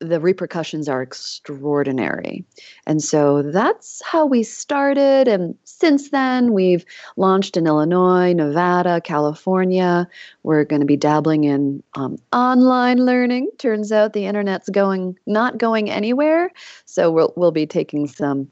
the 0.00 0.18
repercussions 0.18 0.88
are 0.88 1.02
extraordinary. 1.02 2.44
And 2.86 3.02
so 3.02 3.42
that's 3.42 4.02
how 4.04 4.24
we 4.24 4.42
started. 4.42 5.28
And 5.28 5.54
since 5.64 6.10
then, 6.10 6.52
we've 6.52 6.84
launched 7.16 7.56
in 7.56 7.66
Illinois, 7.66 8.32
Nevada, 8.32 9.00
California. 9.02 10.08
We're 10.42 10.64
going 10.64 10.80
to 10.80 10.86
be 10.86 10.96
dabbling 10.96 11.44
in 11.44 11.82
um, 11.94 12.18
online 12.32 13.04
learning. 13.04 13.50
Turns 13.58 13.92
out 13.92 14.14
the 14.14 14.24
internet's 14.24 14.70
going 14.70 15.18
not 15.26 15.58
going 15.58 15.90
anywhere. 15.90 16.50
So 16.86 17.10
we'll, 17.10 17.32
we'll 17.36 17.52
be 17.52 17.66
taking 17.66 18.08
some 18.08 18.50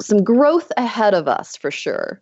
some 0.00 0.24
growth 0.24 0.72
ahead 0.76 1.14
of 1.14 1.28
us 1.28 1.56
for 1.56 1.70
sure. 1.70 2.20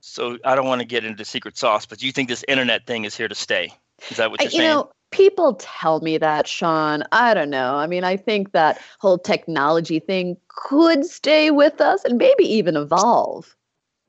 So 0.00 0.38
I 0.44 0.54
don't 0.54 0.66
want 0.66 0.80
to 0.80 0.86
get 0.86 1.04
into 1.04 1.24
secret 1.24 1.58
sauce, 1.58 1.84
but 1.84 1.98
do 1.98 2.06
you 2.06 2.12
think 2.12 2.28
this 2.30 2.44
internet 2.48 2.86
thing 2.86 3.04
is 3.04 3.14
here 3.14 3.28
to 3.28 3.34
stay? 3.34 3.70
Is 4.10 4.16
that 4.16 4.30
what 4.30 4.40
you're 4.40 4.48
I, 4.48 4.50
saying? 4.50 4.62
Know, 4.62 4.90
people 5.10 5.54
tell 5.54 6.00
me 6.00 6.18
that, 6.18 6.46
Sean. 6.46 7.02
I 7.12 7.34
don't 7.34 7.50
know. 7.50 7.76
I 7.76 7.86
mean, 7.86 8.04
I 8.04 8.16
think 8.16 8.52
that 8.52 8.80
whole 8.98 9.18
technology 9.18 9.98
thing 9.98 10.36
could 10.48 11.04
stay 11.04 11.50
with 11.50 11.80
us 11.80 12.04
and 12.04 12.18
maybe 12.18 12.44
even 12.44 12.76
evolve. 12.76 13.54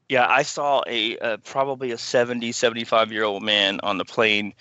Yeah, 0.10 0.28
I 0.28 0.42
saw 0.42 0.82
a 0.88 1.18
uh, 1.20 1.38
probably 1.38 1.92
a 1.92 1.98
70, 1.98 2.52
75 2.52 3.12
year 3.12 3.24
old 3.24 3.44
man 3.44 3.80
on 3.84 4.00
the 4.00 4.06
plane 4.06 4.56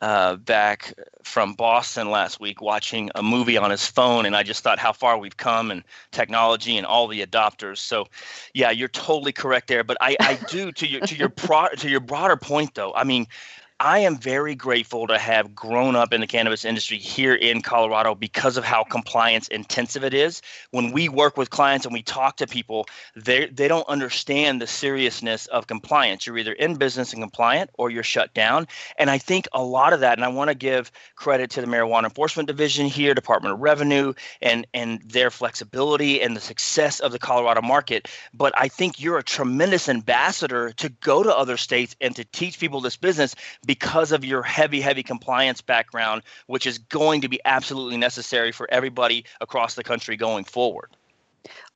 uh, 0.00 0.36
back 0.36 0.94
from 1.22 1.54
Boston 1.54 2.10
last 2.10 2.40
week 2.40 2.62
watching 2.62 3.10
a 3.14 3.22
movie 3.22 3.58
on 3.58 3.70
his 3.70 3.86
phone, 3.86 4.26
and 4.26 4.36
I 4.36 4.42
just 4.42 4.62
thought 4.62 4.78
how 4.78 4.92
far 4.92 5.18
we've 5.18 5.36
come 5.36 5.70
and 5.70 5.82
technology 6.12 6.76
and 6.76 6.86
all 6.86 7.08
the 7.08 7.24
adopters. 7.24 7.78
So, 7.78 8.06
yeah, 8.54 8.70
you're 8.70 8.88
totally 8.88 9.32
correct 9.32 9.68
there. 9.68 9.84
But 9.84 9.98
I, 10.00 10.16
I 10.20 10.38
do 10.48 10.72
to 10.72 10.86
your 10.86 11.00
to 11.02 11.16
your 11.16 11.28
pro, 11.28 11.68
to 11.68 11.90
your 11.90 12.00
broader 12.00 12.36
point 12.36 12.74
though. 12.74 12.94
I 12.94 13.04
mean, 13.04 13.26
I 13.80 14.00
am 14.00 14.16
very 14.16 14.56
grateful 14.56 15.06
to 15.06 15.16
have 15.18 15.54
grown 15.54 15.94
up 15.94 16.12
in 16.12 16.20
the 16.20 16.26
cannabis 16.26 16.64
industry 16.64 16.98
here 16.98 17.36
in 17.36 17.62
Colorado 17.62 18.16
because 18.16 18.56
of 18.56 18.64
how 18.64 18.82
compliance 18.82 19.46
intensive 19.46 20.02
it 20.02 20.12
is. 20.12 20.42
When 20.72 20.90
we 20.90 21.08
work 21.08 21.36
with 21.36 21.50
clients 21.50 21.86
and 21.86 21.92
we 21.92 22.02
talk 22.02 22.38
to 22.38 22.48
people, 22.48 22.88
they 23.14 23.46
they 23.46 23.68
don't 23.68 23.88
understand 23.88 24.60
the 24.60 24.66
seriousness 24.66 25.46
of 25.46 25.68
compliance. 25.68 26.26
You're 26.26 26.38
either 26.38 26.54
in 26.54 26.74
business 26.74 27.12
and 27.12 27.22
compliant 27.22 27.70
or 27.74 27.88
you're 27.88 28.02
shut 28.02 28.34
down. 28.34 28.66
And 28.98 29.10
I 29.10 29.18
think 29.18 29.46
a 29.52 29.62
lot 29.62 29.92
of 29.92 30.00
that, 30.00 30.18
and 30.18 30.24
I 30.24 30.28
want 30.28 30.48
to 30.48 30.56
give 30.56 30.90
credit 31.14 31.48
to 31.50 31.60
the 31.60 31.68
Marijuana 31.68 32.06
Enforcement 32.06 32.48
Division 32.48 32.86
here, 32.86 33.14
Department 33.14 33.54
of 33.54 33.60
Revenue, 33.60 34.12
and 34.42 34.66
and 34.74 35.00
their 35.02 35.30
flexibility 35.30 36.20
and 36.20 36.34
the 36.34 36.40
success 36.40 36.98
of 36.98 37.12
the 37.12 37.18
Colorado 37.20 37.62
market. 37.62 38.08
But 38.34 38.52
I 38.56 38.66
think 38.66 39.00
you're 39.00 39.18
a 39.18 39.22
tremendous 39.22 39.88
ambassador 39.88 40.72
to 40.72 40.88
go 40.88 41.22
to 41.22 41.32
other 41.32 41.56
states 41.56 41.94
and 42.00 42.16
to 42.16 42.24
teach 42.24 42.58
people 42.58 42.80
this 42.80 42.96
business 42.96 43.36
because 43.68 44.12
of 44.12 44.24
your 44.24 44.42
heavy, 44.42 44.80
heavy 44.80 45.02
compliance 45.02 45.60
background, 45.60 46.22
which 46.46 46.66
is 46.66 46.78
going 46.78 47.20
to 47.20 47.28
be 47.28 47.38
absolutely 47.44 47.98
necessary 47.98 48.50
for 48.50 48.66
everybody 48.72 49.26
across 49.42 49.74
the 49.74 49.84
country 49.84 50.16
going 50.16 50.42
forward. 50.42 50.88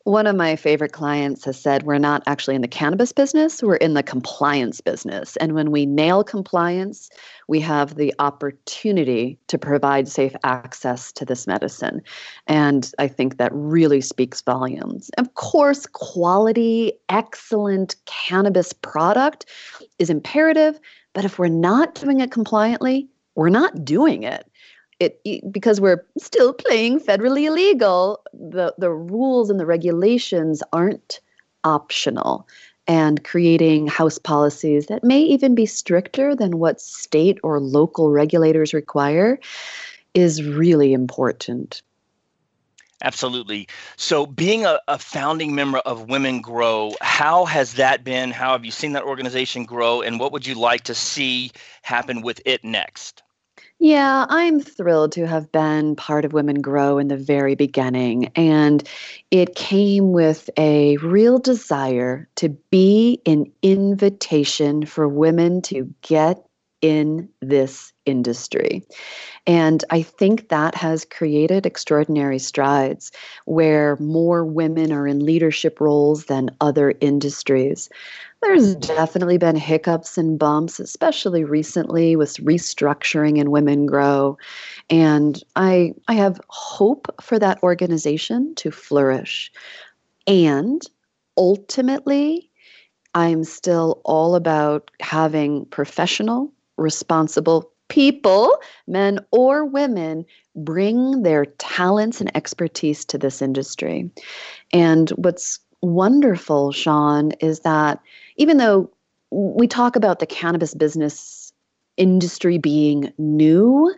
One 0.04 0.26
of 0.26 0.34
my 0.34 0.56
favorite 0.56 0.92
clients 0.92 1.44
has 1.44 1.60
said, 1.60 1.84
We're 1.84 1.98
not 1.98 2.22
actually 2.26 2.56
in 2.56 2.62
the 2.62 2.66
cannabis 2.66 3.12
business, 3.12 3.62
we're 3.62 3.76
in 3.76 3.94
the 3.94 4.02
compliance 4.02 4.80
business. 4.80 5.36
And 5.36 5.54
when 5.54 5.70
we 5.70 5.86
nail 5.86 6.24
compliance, 6.24 7.08
we 7.46 7.60
have 7.60 7.94
the 7.94 8.12
opportunity 8.18 9.38
to 9.46 9.58
provide 9.58 10.08
safe 10.08 10.34
access 10.42 11.12
to 11.12 11.24
this 11.24 11.46
medicine. 11.46 12.00
And 12.48 12.90
I 12.98 13.06
think 13.06 13.36
that 13.36 13.52
really 13.54 14.00
speaks 14.00 14.40
volumes. 14.40 15.10
Of 15.18 15.34
course, 15.34 15.86
quality, 15.86 16.94
excellent 17.08 17.94
cannabis 18.06 18.72
product 18.72 19.46
is 20.00 20.10
imperative, 20.10 20.80
but 21.12 21.24
if 21.24 21.38
we're 21.38 21.48
not 21.48 21.94
doing 21.94 22.20
it 22.20 22.30
compliantly, 22.30 23.08
we're 23.34 23.48
not 23.48 23.84
doing 23.84 24.22
it. 24.22 24.46
It, 25.00 25.50
because 25.50 25.80
we're 25.80 26.04
still 26.16 26.52
playing 26.52 27.00
federally 27.00 27.46
illegal, 27.46 28.22
the, 28.32 28.72
the 28.78 28.90
rules 28.90 29.50
and 29.50 29.58
the 29.58 29.66
regulations 29.66 30.62
aren't 30.72 31.20
optional. 31.64 32.46
And 32.88 33.22
creating 33.22 33.86
house 33.86 34.18
policies 34.18 34.86
that 34.86 35.04
may 35.04 35.20
even 35.20 35.54
be 35.54 35.66
stricter 35.66 36.34
than 36.34 36.58
what 36.58 36.80
state 36.80 37.38
or 37.44 37.60
local 37.60 38.10
regulators 38.10 38.74
require 38.74 39.38
is 40.14 40.42
really 40.42 40.92
important. 40.92 41.82
Absolutely. 43.02 43.68
So, 43.96 44.26
being 44.26 44.64
a, 44.64 44.80
a, 44.86 44.98
founding 44.98 45.54
member 45.54 45.78
of 45.78 46.08
Women 46.08 46.40
Grow, 46.40 46.94
how 47.00 47.44
has 47.44 47.74
that 47.74 48.04
been? 48.04 48.30
How 48.30 48.52
have 48.52 48.64
you 48.64 48.70
seen 48.70 48.92
that 48.92 49.02
organization 49.02 49.64
grow? 49.64 50.02
And 50.02 50.20
what 50.20 50.32
would 50.32 50.46
you 50.46 50.54
like 50.54 50.82
to 50.82 50.94
see 50.94 51.50
happen 51.82 52.22
with 52.22 52.40
it 52.46 52.62
next? 52.62 53.22
Yeah, 53.80 54.26
I'm 54.28 54.60
thrilled 54.60 55.10
to 55.12 55.26
have 55.26 55.50
been 55.50 55.96
part 55.96 56.24
of 56.24 56.32
Women 56.32 56.60
Grow 56.60 56.98
in 56.98 57.08
the 57.08 57.16
very 57.16 57.56
beginning. 57.56 58.30
And 58.36 58.88
it 59.32 59.56
came 59.56 60.12
with 60.12 60.48
a 60.56 60.96
real 60.98 61.40
desire 61.40 62.28
to 62.36 62.50
be 62.70 63.20
an 63.26 63.50
invitation 63.62 64.86
for 64.86 65.08
women 65.08 65.62
to 65.62 65.92
get 66.02 66.46
in 66.82 67.28
this 67.40 67.92
industry. 68.04 68.84
And 69.46 69.84
I 69.90 70.02
think 70.02 70.48
that 70.48 70.74
has 70.74 71.04
created 71.04 71.64
extraordinary 71.64 72.40
strides 72.40 73.12
where 73.44 73.96
more 73.96 74.44
women 74.44 74.92
are 74.92 75.06
in 75.06 75.24
leadership 75.24 75.80
roles 75.80 76.26
than 76.26 76.50
other 76.60 76.94
industries. 77.00 77.88
There's 78.42 78.74
definitely 78.74 79.38
been 79.38 79.54
hiccups 79.54 80.18
and 80.18 80.36
bumps, 80.36 80.80
especially 80.80 81.44
recently 81.44 82.16
with 82.16 82.36
restructuring 82.38 83.38
and 83.38 83.52
Women 83.52 83.86
Grow. 83.86 84.36
And 84.90 85.40
I, 85.54 85.94
I 86.08 86.14
have 86.14 86.40
hope 86.48 87.06
for 87.20 87.38
that 87.38 87.62
organization 87.62 88.56
to 88.56 88.72
flourish. 88.72 89.52
And 90.26 90.82
ultimately, 91.36 92.50
I'm 93.14 93.44
still 93.44 94.00
all 94.04 94.34
about 94.34 94.90
having 95.00 95.66
professional 95.66 96.52
responsible 96.82 97.70
people, 97.88 98.58
men 98.86 99.18
or 99.30 99.64
women, 99.64 100.24
bring 100.56 101.22
their 101.22 101.46
talents 101.58 102.20
and 102.20 102.34
expertise 102.36 103.04
to 103.04 103.18
this 103.18 103.42
industry. 103.42 104.10
And 104.72 105.10
what's 105.10 105.58
wonderful, 105.82 106.72
Sean, 106.72 107.32
is 107.32 107.60
that 107.60 108.00
even 108.36 108.56
though 108.56 108.90
we 109.30 109.66
talk 109.66 109.96
about 109.96 110.18
the 110.18 110.26
cannabis 110.26 110.74
business 110.74 111.52
industry 111.96 112.58
being 112.58 113.12
new, 113.18 113.94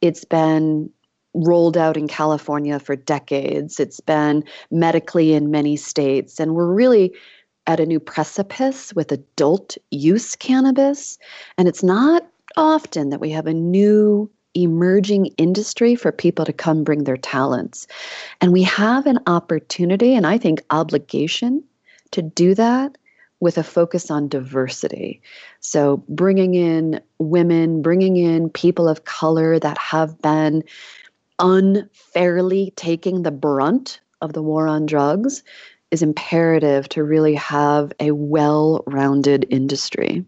it's 0.00 0.24
been 0.24 0.90
rolled 1.34 1.76
out 1.76 1.96
in 1.96 2.08
California 2.08 2.78
for 2.78 2.96
decades. 2.96 3.80
It's 3.80 4.00
been 4.00 4.44
medically 4.70 5.34
in 5.34 5.50
many 5.50 5.76
states. 5.76 6.38
And 6.38 6.54
we're 6.54 6.72
really 6.72 7.12
at 7.66 7.80
a 7.80 7.86
new 7.86 8.00
precipice 8.00 8.92
with 8.94 9.12
adult 9.12 9.76
use 9.90 10.36
cannabis. 10.36 11.18
And 11.56 11.68
it's 11.68 11.82
not 11.82 12.26
often 12.56 13.10
that 13.10 13.20
we 13.20 13.30
have 13.30 13.46
a 13.46 13.54
new 13.54 14.30
emerging 14.54 15.26
industry 15.36 15.94
for 15.94 16.12
people 16.12 16.44
to 16.44 16.52
come 16.52 16.84
bring 16.84 17.04
their 17.04 17.16
talents. 17.16 17.86
And 18.40 18.52
we 18.52 18.62
have 18.62 19.06
an 19.06 19.18
opportunity 19.26 20.14
and 20.14 20.26
I 20.26 20.38
think 20.38 20.62
obligation 20.70 21.64
to 22.12 22.22
do 22.22 22.54
that 22.54 22.96
with 23.40 23.58
a 23.58 23.64
focus 23.64 24.10
on 24.10 24.28
diversity. 24.28 25.20
So, 25.60 26.02
bringing 26.08 26.54
in 26.54 27.00
women, 27.18 27.82
bringing 27.82 28.16
in 28.16 28.48
people 28.48 28.88
of 28.88 29.04
color 29.04 29.58
that 29.58 29.76
have 29.76 30.20
been 30.22 30.62
unfairly 31.40 32.72
taking 32.76 33.22
the 33.22 33.32
brunt 33.32 34.00
of 34.20 34.32
the 34.32 34.42
war 34.42 34.68
on 34.68 34.86
drugs 34.86 35.42
is 35.94 36.02
imperative 36.02 36.88
to 36.90 37.02
really 37.02 37.34
have 37.34 37.92
a 38.00 38.10
well 38.10 38.82
rounded 38.86 39.46
industry 39.48 40.24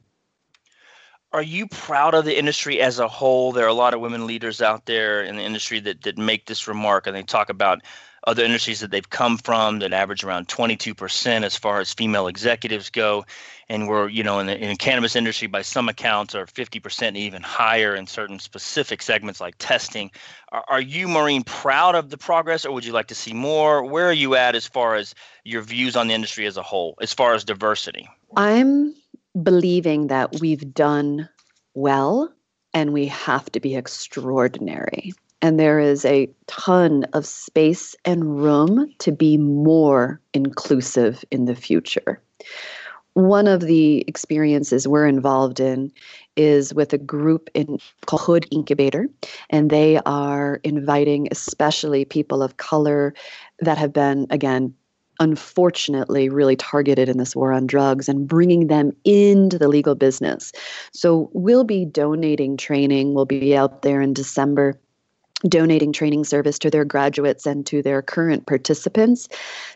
are 1.32 1.42
you 1.42 1.66
proud 1.66 2.14
of 2.14 2.24
the 2.24 2.38
industry 2.38 2.80
as 2.80 2.98
a 2.98 3.08
whole? 3.08 3.52
There 3.52 3.66
are 3.66 3.68
a 3.68 3.74
lot 3.74 3.92
of 3.92 4.00
women 4.00 4.26
leaders 4.26 4.62
out 4.62 4.86
there 4.86 5.22
in 5.22 5.36
the 5.36 5.42
industry 5.42 5.80
that, 5.80 6.00
that 6.04 6.16
make 6.16 6.46
this 6.46 6.66
remark 6.66 7.06
and 7.06 7.14
they 7.14 7.22
talk 7.22 7.50
about 7.50 7.82
other 8.26 8.44
industries 8.44 8.80
that 8.80 8.90
they've 8.90 9.08
come 9.08 9.38
from 9.38 9.78
that 9.78 9.92
average 9.92 10.24
around 10.24 10.48
22% 10.48 11.44
as 11.44 11.56
far 11.56 11.80
as 11.80 11.94
female 11.94 12.26
executives 12.26 12.90
go. 12.90 13.24
And 13.68 13.88
we're, 13.88 14.08
you 14.08 14.22
know, 14.22 14.40
in 14.40 14.46
the, 14.46 14.56
in 14.56 14.68
the 14.70 14.76
cannabis 14.76 15.14
industry, 15.14 15.46
by 15.46 15.62
some 15.62 15.88
accounts, 15.88 16.34
are 16.34 16.46
50% 16.46 17.16
even 17.16 17.42
higher 17.42 17.94
in 17.94 18.06
certain 18.06 18.38
specific 18.38 19.02
segments 19.02 19.40
like 19.40 19.54
testing. 19.58 20.10
Are, 20.50 20.64
are 20.68 20.80
you, 20.80 21.06
Maureen, 21.06 21.44
proud 21.44 21.94
of 21.94 22.10
the 22.10 22.18
progress 22.18 22.64
or 22.64 22.72
would 22.72 22.84
you 22.84 22.92
like 22.92 23.06
to 23.08 23.14
see 23.14 23.32
more? 23.32 23.84
Where 23.84 24.08
are 24.08 24.12
you 24.12 24.34
at 24.34 24.54
as 24.54 24.66
far 24.66 24.96
as 24.96 25.14
your 25.44 25.62
views 25.62 25.94
on 25.94 26.08
the 26.08 26.14
industry 26.14 26.46
as 26.46 26.56
a 26.56 26.62
whole, 26.62 26.96
as 27.00 27.12
far 27.12 27.34
as 27.34 27.44
diversity? 27.44 28.08
I'm 28.36 28.94
believing 29.42 30.08
that 30.08 30.40
we've 30.40 30.74
done 30.74 31.28
well 31.74 32.32
and 32.74 32.92
we 32.92 33.06
have 33.06 33.50
to 33.52 33.60
be 33.60 33.76
extraordinary. 33.76 35.12
And 35.42 35.60
there 35.60 35.78
is 35.78 36.04
a 36.04 36.28
ton 36.46 37.04
of 37.12 37.26
space 37.26 37.94
and 38.04 38.42
room 38.42 38.92
to 39.00 39.12
be 39.12 39.36
more 39.36 40.20
inclusive 40.32 41.24
in 41.30 41.44
the 41.44 41.54
future. 41.54 42.20
One 43.12 43.46
of 43.46 43.60
the 43.60 44.04
experiences 44.06 44.86
we're 44.86 45.06
involved 45.06 45.60
in 45.60 45.90
is 46.36 46.74
with 46.74 46.92
a 46.92 46.98
group 46.98 47.48
in 47.54 47.78
called 48.04 48.22
Hood 48.22 48.46
Incubator, 48.50 49.08
and 49.48 49.70
they 49.70 49.98
are 50.04 50.60
inviting 50.64 51.28
especially 51.30 52.04
people 52.04 52.42
of 52.42 52.58
color 52.58 53.14
that 53.60 53.78
have 53.78 53.92
been, 53.92 54.26
again, 54.28 54.74
unfortunately 55.18 56.28
really 56.28 56.56
targeted 56.56 57.08
in 57.08 57.16
this 57.16 57.34
war 57.34 57.52
on 57.52 57.66
drugs 57.66 58.06
and 58.06 58.28
bringing 58.28 58.66
them 58.66 58.92
into 59.04 59.58
the 59.58 59.68
legal 59.68 59.94
business. 59.94 60.52
So 60.92 61.30
we'll 61.32 61.64
be 61.64 61.86
donating 61.86 62.58
training. 62.58 63.14
We'll 63.14 63.24
be 63.24 63.56
out 63.56 63.80
there 63.80 64.02
in 64.02 64.12
December 64.12 64.78
donating 65.48 65.92
training 65.92 66.24
service 66.24 66.58
to 66.58 66.70
their 66.70 66.84
graduates 66.84 67.46
and 67.46 67.66
to 67.66 67.82
their 67.82 68.02
current 68.02 68.46
participants 68.46 69.28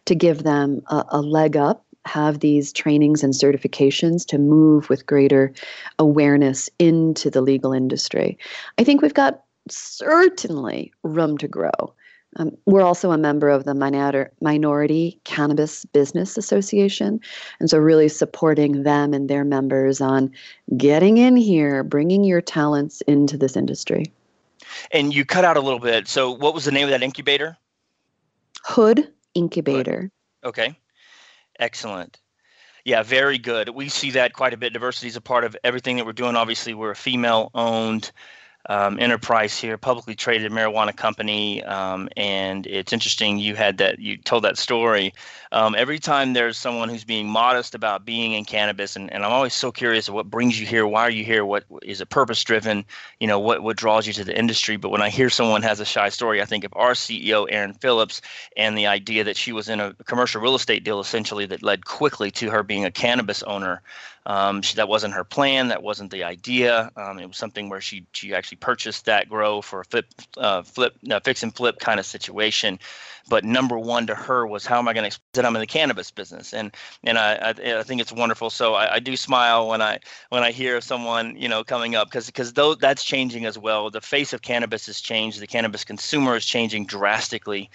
to 0.07 0.15
give 0.15 0.43
them 0.43 0.81
a, 0.89 1.05
a 1.11 1.21
leg 1.21 1.57
up 1.57 1.85
have 2.07 2.41
these 2.41 2.73
trainings 2.73 3.23
and 3.23 3.35
certifications 3.35 4.25
to 4.27 4.39
move 4.39 4.89
with 4.89 5.07
greater 5.07 5.53
awareness 5.99 6.71
into 6.79 7.31
the 7.31 7.43
legal 7.43 7.73
industry. 7.73 8.39
I 8.79 8.85
think 8.85 9.03
we've 9.03 9.15
got 9.15 9.43
certainly 9.69 10.93
room 11.03 11.37
to 11.39 11.49
grow 11.49 11.95
Um, 12.37 12.57
we're 12.65 12.83
also 12.83 13.11
a 13.11 13.19
member 13.19 13.49
of 13.49 13.65
the 13.65 13.75
Minor- 13.75 14.31
Minority 14.41 15.21
Cannabis 15.25 15.85
Business 15.85 16.39
Association. 16.39 17.21
And 17.59 17.69
so, 17.69 17.77
really 17.79 18.09
supporting 18.09 18.85
them 18.85 19.13
and 19.13 19.29
their 19.29 19.45
members 19.45 20.01
on 20.01 20.31
getting 20.77 21.19
in 21.19 21.37
here, 21.37 21.83
bringing 21.83 22.25
your 22.25 22.41
talents 22.41 23.01
into 23.03 23.37
this 23.37 23.57
industry. 23.57 24.05
And 24.91 25.15
you 25.15 25.25
cut 25.25 25.45
out 25.45 25.57
a 25.57 25.61
little 25.61 25.79
bit. 25.79 26.09
So, 26.09 26.31
what 26.31 26.55
was 26.55 26.65
the 26.65 26.73
name 26.73 26.85
of 26.85 26.91
that 26.91 27.03
incubator? 27.03 27.57
Hood 28.65 29.13
Incubator. 29.35 30.11
Hood. 30.43 30.49
Okay. 30.49 30.79
Excellent. 31.59 32.21
Yeah, 32.85 33.03
very 33.03 33.39
good. 33.39 33.69
We 33.71 33.89
see 33.89 34.11
that 34.13 34.33
quite 34.33 34.55
a 34.55 34.57
bit. 34.57 34.73
Diversity 34.73 35.09
is 35.09 35.17
a 35.17 35.21
part 35.21 35.45
of 35.45 35.57
everything 35.65 35.97
that 35.97 36.07
we're 36.07 36.13
doing. 36.13 36.35
Obviously, 36.35 36.73
we're 36.73 36.91
a 36.91 36.97
female 36.97 37.51
owned 37.55 38.11
um, 38.69 38.99
enterprise 39.01 39.59
here, 39.59 39.79
publicly 39.79 40.15
traded 40.15 40.53
marijuana 40.53 40.95
company, 40.95 41.63
um, 41.65 42.09
and 42.17 42.67
it's 42.67 42.93
interesting 42.93 43.39
you 43.39 43.57
had 43.57 43.79
that 43.79 43.99
you 43.99 44.17
told 44.17 44.45
that 44.45 44.59
story. 44.59 45.15
Um, 45.53 45.75
every 45.77 45.99
time 45.99 46.35
there's 46.35 46.57
someone 46.57 46.89
who's 46.89 47.05
being 47.05 47.29
modest 47.29 47.75
about 47.75 48.05
being 48.05 48.33
in 48.33 48.45
cannabis, 48.45 48.97
and, 48.97 49.13
and 49.13 49.25
I'm 49.25 49.33
always 49.33 49.55
so 49.55 49.73
curious 49.73 50.09
of 50.09 50.15
what 50.15 50.31
brings 50.31 50.61
you 50.61 50.67
here, 50.67 50.87
why 50.87 51.03
are 51.03 51.11
you 51.11 51.25
here, 51.25 51.45
what 51.45 51.65
is 51.83 52.01
it 52.01 52.11
purpose 52.11 52.45
driven, 52.45 52.85
you 53.19 53.27
know, 53.27 53.39
what 53.39 53.63
what 53.63 53.77
draws 53.77 54.07
you 54.07 54.13
to 54.13 54.25
the 54.25 54.39
industry. 54.39 54.77
But 54.77 54.91
when 54.91 55.03
I 55.03 55.09
hear 55.09 55.31
someone 55.31 55.63
has 55.63 55.81
a 55.81 55.85
shy 55.85 56.09
story, 56.11 56.43
I 56.43 56.45
think 56.45 56.65
of 56.65 56.73
our 56.77 56.93
CEO 56.93 57.47
Erin 57.51 57.73
Phillips 57.75 58.21
and 58.57 58.77
the 58.77 58.87
idea 58.87 59.25
that 59.25 59.37
she 59.37 59.53
was 59.53 59.69
in 59.69 59.81
a 59.81 59.95
commercial 60.05 60.41
real 60.41 60.55
estate 60.55 60.85
deal 60.85 61.01
essentially 61.01 61.47
that 61.47 61.63
led 61.63 61.87
quickly 61.87 62.31
to 62.33 62.51
her 62.51 62.63
being 62.63 62.85
a 62.85 62.91
cannabis 62.91 63.43
owner. 63.45 63.81
Um, 64.27 64.61
she, 64.61 64.77
that 64.77 64.89
wasn't 64.89 65.15
her 65.15 65.25
plan. 65.25 65.69
That 65.69 65.83
wasn't 65.83 66.11
the 66.11 66.25
idea. 66.25 66.91
Um, 66.97 67.19
it 67.19 67.27
was 67.27 67.37
something 67.37 67.71
where 67.71 67.81
she 67.81 68.05
she 68.13 68.35
actually 68.35 68.59
purchased 68.59 69.07
that 69.07 69.29
grow 69.29 69.63
for 69.63 69.81
a 69.81 69.85
flip, 69.85 70.07
uh, 70.37 70.63
flip, 70.63 70.95
uh, 71.11 71.21
fix 71.21 71.43
and 71.43 71.55
flip 71.55 71.79
kind 71.79 71.99
of 71.99 72.05
situation. 72.05 72.79
But 73.29 73.45
number 73.45 73.79
one 73.79 74.07
to 74.09 74.15
her 74.15 74.47
was 74.47 74.67
how 74.67 74.79
am 74.79 74.89
I 74.89 74.93
going 74.93 75.11
to 75.11 75.19
that 75.35 75.47
I'm 75.47 75.57
in 75.57 75.61
the 75.61 75.67
cannabis 75.67 76.11
business, 76.11 76.53
and 76.53 76.75
and 77.05 77.17
I 77.17 77.35
I, 77.35 77.79
I 77.79 77.83
think 77.83 78.01
it's 78.03 78.13
wonderful. 78.13 78.51
So 78.51 78.75
I, 78.75 78.97
I, 78.97 78.99
do 78.99 79.17
smile 79.17 79.69
when 79.69 79.81
I 79.81 80.01
when 80.29 80.43
I 80.43 80.51
hear 80.51 80.81
someone 80.81 81.37
you 81.37 81.49
know 81.49 81.65
coming 81.65 81.95
up 81.95 82.09
because 82.09 82.27
because 82.27 82.53
though 82.53 82.75
that's 82.75 83.05
changing 83.05 83.47
as 83.47 83.57
well. 83.57 83.91
The 83.91 84.01
face 84.01 84.33
of 84.33 84.43
cannabis 84.43 84.87
has 84.87 85.01
changed. 85.01 85.41
The 85.41 85.47
cannabis 85.47 85.85
consumer 85.85 86.37
is 86.37 86.45
changing 86.45 86.87
drastically 86.87 87.71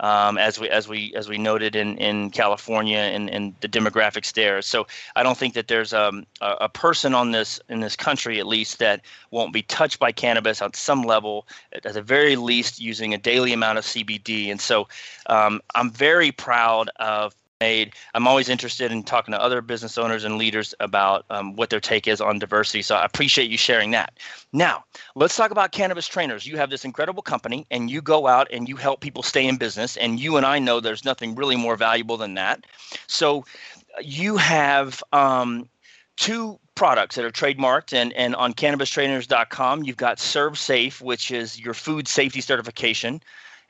um, 0.00 0.38
as 0.38 0.58
we 0.58 0.68
as 0.70 0.88
we 0.88 1.12
as 1.14 1.28
we 1.28 1.38
noted 1.38 1.76
in 1.76 1.96
in 1.98 2.30
California 2.30 2.98
and, 2.98 3.30
and 3.30 3.54
the 3.60 3.68
demographics 3.68 4.32
there. 4.32 4.60
So 4.62 4.86
I 5.16 5.22
don't 5.22 5.38
think 5.38 5.54
that 5.54 5.68
there's 5.68 5.92
um, 5.92 6.26
a, 6.40 6.52
a 6.62 6.68
person 6.68 7.14
on 7.14 7.32
this 7.32 7.60
in 7.68 7.80
this 7.80 7.96
country 7.96 8.38
at 8.40 8.46
least 8.46 8.78
that 8.78 9.02
won't 9.30 9.52
be 9.52 9.62
touched 9.62 9.98
by 9.98 10.12
cannabis 10.12 10.60
on 10.62 10.74
some 10.74 11.02
level, 11.02 11.46
at 11.72 11.82
the 11.94 12.02
very 12.02 12.36
least 12.36 12.80
using 12.80 13.14
a 13.14 13.18
daily 13.18 13.52
amount 13.52 13.78
of 13.78 13.84
CBD. 13.84 14.50
And 14.50 14.60
so 14.60 14.88
um, 15.26 15.60
I'm 15.74 15.90
very 15.90 16.32
proud 16.32 16.90
of 16.96 17.34
made. 17.60 17.92
I'm 18.14 18.26
always 18.26 18.48
interested 18.48 18.90
in 18.90 19.02
talking 19.02 19.32
to 19.32 19.40
other 19.40 19.60
business 19.60 19.98
owners 19.98 20.24
and 20.24 20.38
leaders 20.38 20.74
about 20.80 21.26
um, 21.30 21.54
what 21.56 21.68
their 21.68 21.80
take 21.80 22.08
is 22.08 22.20
on 22.20 22.38
diversity. 22.38 22.80
So 22.82 22.96
I 22.96 23.04
appreciate 23.04 23.50
you 23.50 23.58
sharing 23.58 23.90
that. 23.90 24.18
Now, 24.52 24.84
let's 25.14 25.36
talk 25.36 25.50
about 25.50 25.70
cannabis 25.70 26.08
trainers. 26.08 26.46
You 26.46 26.56
have 26.56 26.70
this 26.70 26.84
incredible 26.84 27.22
company 27.22 27.66
and 27.70 27.90
you 27.90 28.00
go 28.00 28.26
out 28.26 28.48
and 28.50 28.68
you 28.68 28.76
help 28.76 29.00
people 29.00 29.22
stay 29.22 29.46
in 29.46 29.58
business. 29.58 29.98
And 29.98 30.18
you 30.18 30.38
and 30.38 30.46
I 30.46 30.58
know 30.58 30.80
there's 30.80 31.04
nothing 31.04 31.34
really 31.34 31.56
more 31.56 31.76
valuable 31.76 32.16
than 32.16 32.34
that. 32.34 32.64
So 33.06 33.44
you 34.00 34.38
have 34.38 35.02
um, 35.12 35.68
two 36.16 36.58
products 36.74 37.16
that 37.16 37.26
are 37.26 37.30
trademarked 37.30 37.92
and, 37.92 38.14
and 38.14 38.34
on 38.36 38.54
cannabistrainers.com 38.54 39.84
you've 39.84 39.98
got 39.98 40.16
ServSafe 40.16 41.02
which 41.02 41.30
is 41.30 41.60
your 41.60 41.74
food 41.74 42.08
safety 42.08 42.40
certification 42.40 43.20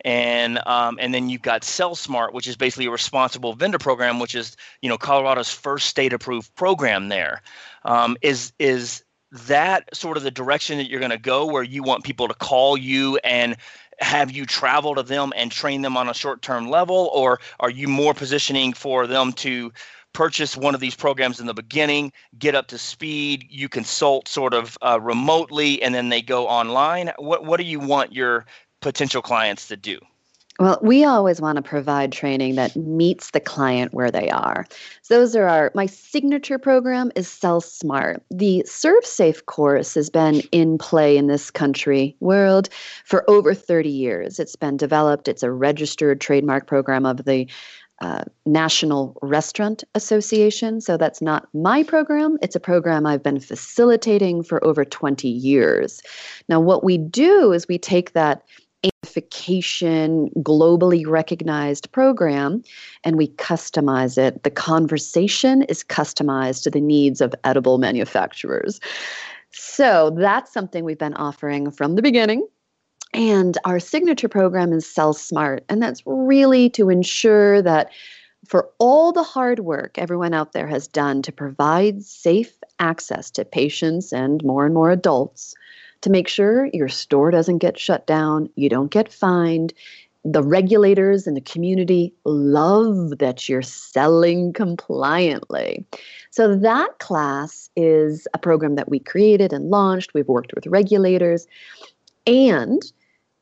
and 0.05 0.61
um, 0.67 0.99
and 1.01 1.13
then 1.15 1.29
you've 1.29 1.43
got 1.43 1.65
Sell 1.65 1.95
Smart, 1.95 2.33
which 2.35 2.47
is 2.47 2.57
basically 2.57 2.87
a 2.87 2.91
responsible 2.91 3.55
vendor 3.55 3.79
program, 3.79 4.19
which 4.19 4.35
is 4.35 4.57
you 4.83 4.89
know 4.89 4.99
Colorado's 4.99 5.51
first 5.51 5.87
state-approved 5.87 6.55
program. 6.55 7.09
There 7.09 7.43
um, 7.85 8.17
is 8.23 8.53
is 8.59 9.03
that 9.33 9.95
sort 9.95 10.17
of 10.17 10.23
the 10.23 10.31
direction 10.31 10.79
that 10.79 10.89
you're 10.89 11.01
going 11.01 11.11
to 11.11 11.19
go, 11.19 11.47
where 11.47 11.63
you 11.63 11.83
want 11.83 12.05
people 12.05 12.29
to 12.29 12.35
call 12.35 12.77
you 12.77 13.19
and 13.23 13.57
have 13.99 14.31
you 14.31 14.47
travel 14.47 14.95
to 14.95 15.03
them 15.03 15.33
and 15.37 15.53
train 15.53 15.83
them 15.83 15.97
on 15.97 16.09
a 16.09 16.15
short-term 16.15 16.71
level, 16.71 17.11
or 17.13 17.39
are 17.61 17.71
you 17.71 17.87
more 17.87 18.15
positioning 18.15 18.73
for 18.73 19.07
them 19.07 19.33
to 19.35 19.71
purchase 20.13 20.57
one 20.57 20.75
of 20.75 20.81
these 20.81 20.95
programs 20.95 21.39
in 21.39 21.47
the 21.47 21.55
beginning, 21.55 22.13
get 22.39 22.55
up 22.55 22.67
to 22.69 22.79
speed, 22.79 23.47
you 23.49 23.69
consult 23.69 24.27
sort 24.27 24.55
of 24.55 24.77
uh, 24.83 24.99
remotely, 25.01 25.81
and 25.83 25.95
then 25.95 26.09
they 26.09 26.23
go 26.23 26.49
online? 26.49 27.13
What 27.19 27.45
what 27.45 27.59
do 27.59 27.65
you 27.65 27.79
want 27.79 28.13
your 28.13 28.47
potential 28.81 29.23
clients 29.23 29.69
to 29.69 29.77
do? 29.77 29.99
Well, 30.61 30.79
we 30.83 31.05
always 31.05 31.41
want 31.41 31.57
to 31.57 31.63
provide 31.63 32.13
training 32.13 32.57
that 32.57 32.77
meets 32.77 33.31
the 33.31 33.41
client 33.41 33.95
where 33.95 34.11
they 34.11 34.29
are. 34.29 34.67
So 35.01 35.19
those 35.19 35.35
are 35.35 35.49
our 35.49 35.73
my 35.75 35.87
signature 35.87 36.59
program 36.59 37.11
is 37.17 37.29
Sell 37.29 37.63
Smart. 37.63 38.23
The 38.31 38.63
ServSafe 38.67 39.47
course 39.47 39.95
has 39.95 40.11
been 40.11 40.43
in 40.53 40.77
play 40.77 41.17
in 41.17 41.29
this 41.29 41.51
country 41.51 42.15
world 42.21 42.69
for 43.07 43.29
over 43.31 43.55
30 43.55 43.89
years. 43.89 44.39
It's 44.39 44.55
been 44.55 44.77
developed. 44.77 45.29
It's 45.29 45.43
a 45.43 45.51
registered 45.51 46.21
trademark 46.21 46.67
program 46.67 47.07
of 47.07 47.25
the 47.25 47.49
uh, 48.03 48.25
National 48.47 49.17
Restaurant 49.23 49.85
Association. 49.95 50.81
So 50.81 50.97
that's 50.97 51.21
not 51.21 51.49
my 51.53 51.83
program. 51.83 52.39
It's 52.43 52.57
a 52.57 52.61
program 52.61 53.07
I've 53.07 53.23
been 53.23 53.41
facilitating 53.41 54.43
for 54.43 54.65
over 54.65 54.85
20 54.85 55.29
years. 55.29 56.01
Now, 56.49 56.61
what 56.61 56.83
we 56.83 56.97
do 56.97 57.53
is 57.53 57.69
we 57.69 57.79
take 57.79 58.13
that 58.13 58.43
gamification, 58.83 60.33
globally 60.43 61.07
recognized 61.07 61.91
program, 61.93 62.63
and 63.05 63.17
we 63.17 63.29
customize 63.29 64.17
it. 64.19 64.43
The 64.43 64.51
conversation 64.51 65.63
is 65.63 65.85
customized 65.85 66.63
to 66.65 66.71
the 66.71 66.81
needs 66.81 67.21
of 67.21 67.35
edible 67.45 67.79
manufacturers. 67.79 68.81
So 69.51 70.15
that's 70.17 70.53
something 70.53 70.85
we've 70.85 70.99
been 70.99 71.15
offering 71.15 71.71
from 71.71 71.97
the 71.97 72.03
beginning. 72.03 72.47
And 73.13 73.59
our 73.65 73.81
signature 73.81 74.29
program 74.29 74.73
is 74.73 74.87
Sell 74.87 75.13
Smart, 75.13 75.65
and 75.69 75.83
that's 75.83 76.03
really 76.07 76.71
to 76.71 76.91
ensure 76.91 77.61
that 77.63 77.91
for 78.47 78.71
all 78.79 79.13
the 79.13 79.23
hard 79.23 79.61
work 79.61 79.99
everyone 79.99 80.33
out 80.33 80.53
there 80.53 80.67
has 80.67 80.89
done 80.89 81.21
to 81.23 81.33
provide 81.33 82.03
safe 82.03 82.57
access 82.79 83.31
to 83.33 83.45
patients 83.45 84.13
and 84.13 84.43
more 84.45 84.65
and 84.65 84.75
more 84.75 84.91
adults 84.91 85.55
to 86.03 86.11
make 86.11 86.29
sure 86.29 86.67
your 86.73 86.89
store 86.89 87.31
doesn't 87.31 87.59
get 87.59 87.79
shut 87.79 88.07
down, 88.07 88.49
you 88.57 88.69
don't 88.69 88.91
get 88.91 89.13
fined. 89.13 89.73
The 90.25 90.43
regulators 90.43 91.27
and 91.27 91.37
the 91.37 91.41
community 91.41 92.13
love 92.25 93.19
that 93.19 93.49
you're 93.49 93.63
selling 93.63 94.53
compliantly. 94.53 95.85
So, 96.31 96.55
that 96.57 96.99
class 96.99 97.71
is 97.75 98.29
a 98.35 98.39
program 98.39 98.75
that 98.77 98.91
we 98.91 98.99
created 98.99 99.53
and 99.53 99.71
launched. 99.71 100.13
We've 100.15 100.29
worked 100.29 100.53
with 100.55 100.67
regulators. 100.67 101.47
And 102.27 102.83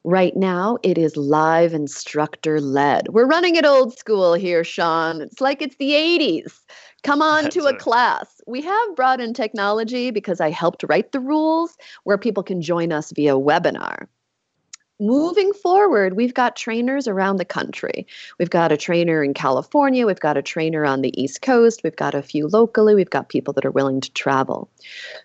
right 0.05 0.37
now, 0.37 0.79
it 0.83 0.97
is 0.97 1.17
live 1.17 1.75
instructor 1.75 2.61
led. 2.61 3.09
We're 3.09 3.27
running 3.27 3.57
it 3.57 3.67
old 3.67 3.99
school 3.99 4.35
here, 4.35 4.65
Sean. 4.65 5.21
It's 5.21 5.41
like 5.41 5.61
it's 5.61 5.77
the 5.77 5.91
80s. 5.91 6.61
Come 7.05 7.23
on 7.23 7.45
That's 7.45 7.55
to 7.57 7.67
a, 7.67 7.75
a 7.75 7.77
class. 7.77 8.41
We 8.47 8.61
have 8.63 8.97
brought 8.97 9.21
in 9.21 9.35
technology 9.35 10.11
because 10.11 10.41
I 10.41 10.51
helped 10.51 10.85
write 10.89 11.13
the 11.13 11.21
rules 11.21 11.77
where 12.05 12.19
people 12.19 12.43
can 12.43 12.61
join 12.61 12.93
us 12.93 13.13
via 13.13 13.35
webinar. 13.35 14.07
Moving 15.01 15.53
forward, 15.53 16.17
we've 16.17 16.35
got 16.35 16.57
trainers 16.57 17.07
around 17.07 17.37
the 17.37 17.45
country. 17.45 18.05
We've 18.41 18.51
got 18.51 18.73
a 18.73 18.77
trainer 18.77 19.23
in 19.23 19.33
California, 19.33 20.05
we've 20.07 20.19
got 20.19 20.37
a 20.37 20.43
trainer 20.43 20.85
on 20.85 21.03
the 21.03 21.13
East 21.21 21.41
Coast, 21.41 21.83
we've 21.85 21.95
got 21.95 22.17
a 22.17 22.23
few 22.23 22.49
locally, 22.49 22.97
we've 22.97 23.09
got 23.09 23.29
people 23.29 23.55
that 23.55 23.65
are 23.65 23.71
willing 23.71 24.01
to 24.01 24.11
travel. 24.15 24.69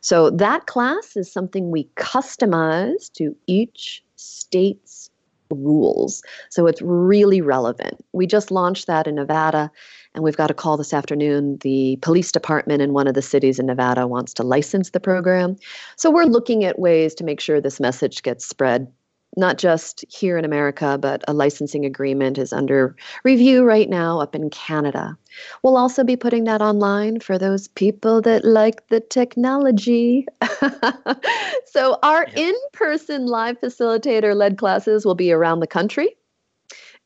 So 0.02 0.30
that 0.30 0.68
class 0.68 1.18
is 1.18 1.32
something 1.32 1.72
we 1.72 1.86
customize 1.96 3.12
to 3.14 3.36
each 3.48 4.04
state's 4.16 5.10
rules. 5.50 6.22
So 6.50 6.68
it's 6.68 6.82
really 6.84 7.42
relevant. 7.42 8.04
We 8.12 8.28
just 8.28 8.52
launched 8.52 8.86
that 8.88 9.08
in 9.08 9.16
Nevada 9.16 9.72
and 10.16 10.24
we've 10.24 10.38
got 10.38 10.52
a 10.52 10.54
call 10.54 10.78
this 10.78 10.94
afternoon. 10.94 11.58
The 11.62 11.98
police 12.02 12.32
department 12.32 12.82
in 12.82 12.94
one 12.94 13.08
of 13.08 13.14
the 13.14 13.22
cities 13.22 13.60
in 13.60 13.66
Nevada 13.66 14.08
wants 14.08 14.34
to 14.36 14.44
license 14.44 14.92
the 14.92 15.00
program. 15.00 15.56
So 15.96 16.12
we're 16.12 16.26
looking 16.26 16.64
at 16.64 16.80
ways 16.80 17.16
to 17.16 17.24
make 17.24 17.40
sure 17.40 17.60
this 17.60 17.80
message 17.80 18.22
gets 18.24 18.46
spread 18.46 18.92
not 19.36 19.58
just 19.58 20.06
here 20.10 20.38
in 20.38 20.46
America, 20.46 20.98
but 21.00 21.24
a 21.28 21.34
licensing 21.34 21.86
agreement 21.86 22.38
is 22.38 22.54
under 22.54 22.96
review 23.24 23.64
right 23.64 23.90
now 23.90 24.20
up 24.20 24.36
in 24.36 24.50
Canada. 24.50 25.18
We'll 25.64 25.78
also 25.78 26.04
be 26.04 26.16
putting 26.16 26.44
that 26.44 26.62
online 26.62 27.20
for 27.20 27.38
those 27.38 27.68
people 27.70 28.22
that 28.22 28.46
like 28.46 28.88
the 28.90 29.00
technology. 29.00 30.28
so, 31.66 31.98
our 32.04 32.28
in 32.36 32.56
person 32.74 33.26
live 33.26 33.60
facilitator 33.60 34.36
led 34.36 34.58
classes 34.58 35.06
will 35.06 35.16
be 35.16 35.32
around 35.32 35.60
the 35.60 35.68
country. 35.68 36.16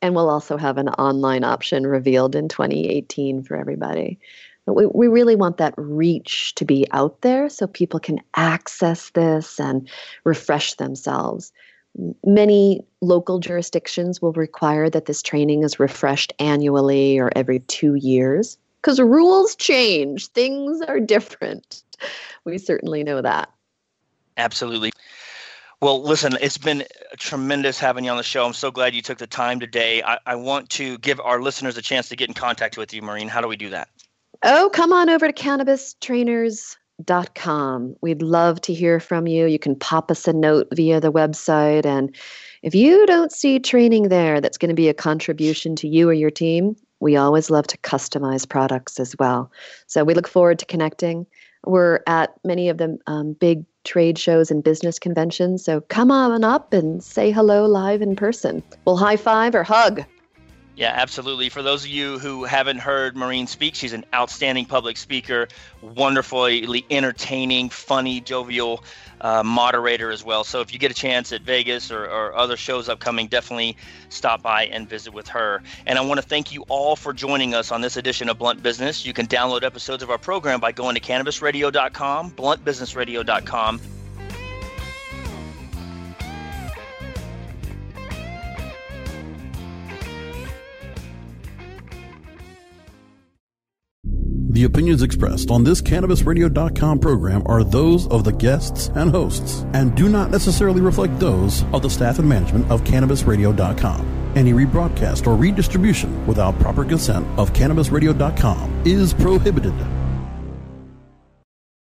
And 0.01 0.15
we'll 0.15 0.29
also 0.29 0.57
have 0.57 0.77
an 0.77 0.89
online 0.89 1.43
option 1.43 1.87
revealed 1.87 2.35
in 2.35 2.47
2018 2.47 3.43
for 3.43 3.55
everybody. 3.55 4.19
But 4.65 4.73
we, 4.73 4.85
we 4.87 5.07
really 5.07 5.35
want 5.35 5.57
that 5.57 5.73
reach 5.77 6.53
to 6.55 6.65
be 6.65 6.85
out 6.91 7.21
there 7.21 7.49
so 7.49 7.67
people 7.67 7.99
can 7.99 8.19
access 8.35 9.09
this 9.11 9.59
and 9.59 9.89
refresh 10.23 10.75
themselves. 10.75 11.51
many 12.23 12.85
local 13.01 13.39
jurisdictions 13.39 14.21
will 14.21 14.33
require 14.33 14.89
that 14.89 15.05
this 15.05 15.21
training 15.21 15.63
is 15.63 15.79
refreshed 15.79 16.33
annually 16.37 17.17
or 17.17 17.31
every 17.35 17.59
two 17.61 17.95
years 17.95 18.57
because 18.81 18.99
rules 18.99 19.55
change, 19.55 20.27
things 20.27 20.81
are 20.81 20.99
different. 20.99 21.83
We 22.45 22.57
certainly 22.57 23.03
know 23.03 23.21
that. 23.21 23.51
Absolutely. 24.37 24.91
Well, 25.79 26.01
listen, 26.01 26.35
it's 26.41 26.57
been 26.57 26.85
tremendous 27.17 27.79
having 27.79 28.05
you 28.05 28.11
on 28.11 28.17
the 28.17 28.23
show. 28.23 28.43
I'm 28.45 28.53
so 28.53 28.71
glad 28.71 28.95
you 28.95 29.03
took 29.03 29.19
the 29.19 29.27
time 29.27 29.59
today. 29.59 30.01
I, 30.01 30.17
I 30.25 30.33
want 30.35 30.71
to 30.71 30.97
give 30.97 31.19
our 31.19 31.39
listeners 31.39 31.77
a 31.77 31.83
chance 31.83 32.09
to 32.09 32.15
get 32.15 32.27
in 32.27 32.33
contact 32.33 32.77
with 32.77 32.95
you, 32.95 33.03
Maureen. 33.03 33.27
How 33.27 33.41
do 33.41 33.47
we 33.47 33.57
do 33.57 33.69
that? 33.69 33.89
Oh, 34.43 34.71
come 34.73 34.91
on 34.91 35.07
over 35.09 35.27
to 35.27 35.33
cannabistrainers.com. 35.33 37.95
We'd 38.01 38.23
love 38.23 38.59
to 38.61 38.73
hear 38.73 38.99
from 38.99 39.27
you. 39.27 39.45
You 39.45 39.59
can 39.59 39.75
pop 39.75 40.09
us 40.09 40.27
a 40.27 40.33
note 40.33 40.67
via 40.73 40.99
the 40.99 41.11
website. 41.11 41.85
And 41.85 42.15
if 42.63 42.73
you 42.73 43.05
don't 43.05 43.31
see 43.31 43.59
training 43.59 44.09
there 44.09 44.41
that's 44.41 44.57
going 44.57 44.69
to 44.69 44.75
be 44.75 44.89
a 44.89 44.95
contribution 44.95 45.75
to 45.75 45.87
you 45.87 46.09
or 46.09 46.13
your 46.13 46.31
team, 46.31 46.75
we 46.99 47.15
always 47.15 47.51
love 47.51 47.67
to 47.67 47.77
customize 47.77 48.49
products 48.49 48.99
as 48.99 49.15
well. 49.19 49.51
So 49.85 50.03
we 50.03 50.15
look 50.15 50.27
forward 50.27 50.57
to 50.57 50.65
connecting. 50.65 51.27
We're 51.65 51.99
at 52.07 52.33
many 52.43 52.69
of 52.69 52.79
the 52.79 52.97
um, 53.05 53.33
big 53.33 53.63
trade 53.87 54.19
shows 54.19 54.51
and 54.51 54.63
business 54.63 54.99
conventions. 54.99 55.63
So 55.63 55.81
come 55.81 56.11
on 56.11 56.43
up 56.43 56.73
and 56.73 57.03
say 57.03 57.31
hello 57.31 57.65
live 57.65 58.01
in 58.03 58.15
person. 58.15 58.61
We'll 58.85 58.97
high 58.97 59.17
five 59.17 59.55
or 59.55 59.63
hug. 59.63 60.03
Yeah, 60.77 60.93
absolutely. 60.95 61.49
For 61.49 61.63
those 61.63 61.85
of 61.85 61.89
you 61.89 62.19
who 62.19 62.43
haven't 62.43 62.77
heard 62.77 63.17
Maureen 63.17 63.47
speak, 63.47 63.73
she's 63.73 63.93
an 63.93 64.05
outstanding 64.13 64.65
public 64.65 64.95
speaker, 64.97 65.47
wonderfully 65.81 66.85
entertaining, 66.91 67.69
funny, 67.69 68.21
jovial 68.21 68.83
uh, 69.19 69.41
moderator 69.41 70.11
as 70.11 70.23
well. 70.23 70.43
So 70.43 70.61
if 70.61 70.71
you 70.71 70.77
get 70.77 70.91
a 70.91 70.93
chance 70.93 71.31
at 71.31 71.41
Vegas 71.41 71.89
or, 71.89 72.05
or 72.05 72.35
other 72.35 72.55
shows 72.55 72.89
upcoming, 72.89 73.25
definitely 73.25 73.75
stop 74.09 74.43
by 74.43 74.67
and 74.67 74.87
visit 74.87 75.15
with 75.15 75.27
her. 75.29 75.63
And 75.87 75.97
I 75.97 76.03
want 76.03 76.21
to 76.21 76.27
thank 76.27 76.53
you 76.53 76.63
all 76.69 76.95
for 76.95 77.11
joining 77.11 77.55
us 77.55 77.71
on 77.71 77.81
this 77.81 77.97
edition 77.97 78.29
of 78.29 78.37
Blunt 78.37 78.61
Business. 78.61 79.03
You 79.03 79.13
can 79.13 79.25
download 79.25 79.63
episodes 79.63 80.03
of 80.03 80.11
our 80.11 80.19
program 80.19 80.59
by 80.59 80.73
going 80.73 80.93
to 80.93 81.01
cannabisradio.com, 81.01 82.31
bluntbusinessradio.com 82.33 83.96
The 94.57 94.63
opinions 94.63 95.03
expressed 95.03 95.51
on 95.51 95.63
this 95.63 95.83
CannabisRadio.com 95.83 96.97
program 96.97 97.43
are 97.45 97.63
those 97.63 98.07
of 98.07 98.23
the 98.23 98.31
guests 98.31 98.89
and 98.95 99.11
hosts 99.11 99.67
and 99.73 99.95
do 99.95 100.09
not 100.09 100.31
necessarily 100.31 100.81
reflect 100.81 101.19
those 101.19 101.63
of 101.73 101.83
the 101.83 101.89
staff 101.91 102.17
and 102.17 102.27
management 102.27 102.71
of 102.71 102.83
CannabisRadio.com. 102.83 104.31
Any 104.35 104.53
rebroadcast 104.53 105.27
or 105.27 105.35
redistribution 105.35 106.25
without 106.25 106.57
proper 106.57 106.83
consent 106.83 107.27
of 107.37 107.53
CannabisRadio.com 107.53 108.81
is 108.83 109.13
prohibited. 109.13 109.75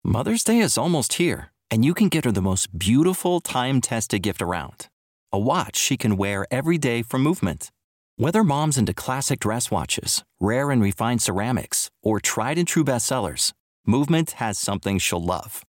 Mother's 0.03 0.43
Day 0.43 0.59
is 0.59 0.77
almost 0.77 1.13
here, 1.13 1.53
and 1.71 1.85
you 1.85 1.95
can 1.95 2.09
get 2.09 2.25
her 2.25 2.33
the 2.33 2.43
most 2.43 2.77
beautiful 2.77 3.39
time 3.39 3.81
tested 3.81 4.23
gift 4.23 4.43
around 4.43 4.89
a 5.33 5.39
watch 5.39 5.77
she 5.77 5.97
can 5.97 6.17
wear 6.17 6.45
every 6.51 6.79
day 6.79 7.03
for 7.03 7.17
movement. 7.17 7.71
Whether 8.17 8.43
mom's 8.43 8.79
into 8.79 8.95
classic 8.95 9.41
dress 9.41 9.71
watches, 9.71 10.25
rare 10.41 10.71
and 10.71 10.83
refined 10.83 11.23
ceramics, 11.23 11.91
or 12.03 12.19
tried 12.21 12.59
and 12.59 12.67
true 12.67 12.85
bestsellers, 12.85 13.53
Movement 13.87 14.33
has 14.33 14.59
something 14.59 14.99
she'll 14.99 15.23
love. 15.23 15.63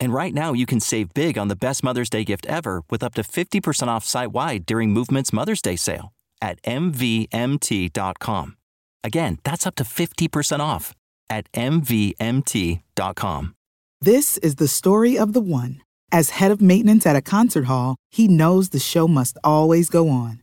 And 0.00 0.14
right 0.14 0.32
now, 0.32 0.54
you 0.54 0.64
can 0.64 0.80
save 0.80 1.12
big 1.12 1.36
on 1.36 1.48
the 1.48 1.56
best 1.56 1.84
Mother's 1.84 2.08
Day 2.08 2.24
gift 2.24 2.46
ever 2.46 2.82
with 2.88 3.02
up 3.02 3.14
to 3.14 3.22
50% 3.22 3.88
off 3.88 4.04
site 4.04 4.32
wide 4.32 4.64
during 4.64 4.90
Movement's 4.90 5.32
Mother's 5.32 5.60
Day 5.60 5.76
sale 5.76 6.12
at 6.40 6.62
MVMT.com. 6.62 8.56
Again, 9.04 9.38
that's 9.44 9.66
up 9.66 9.74
to 9.74 9.84
50% 9.84 10.60
off 10.60 10.94
at 11.28 11.52
MVMT.com. 11.52 12.84
This 14.00 14.38
is 14.38 14.54
the 14.54 14.68
story 14.68 15.18
of 15.18 15.34
the 15.34 15.40
one. 15.40 15.82
As 16.10 16.30
head 16.30 16.50
of 16.50 16.62
maintenance 16.62 17.04
at 17.04 17.16
a 17.16 17.20
concert 17.20 17.66
hall, 17.66 17.96
he 18.10 18.28
knows 18.28 18.70
the 18.70 18.78
show 18.78 19.06
must 19.08 19.36
always 19.44 19.90
go 19.90 20.08
on. 20.08 20.42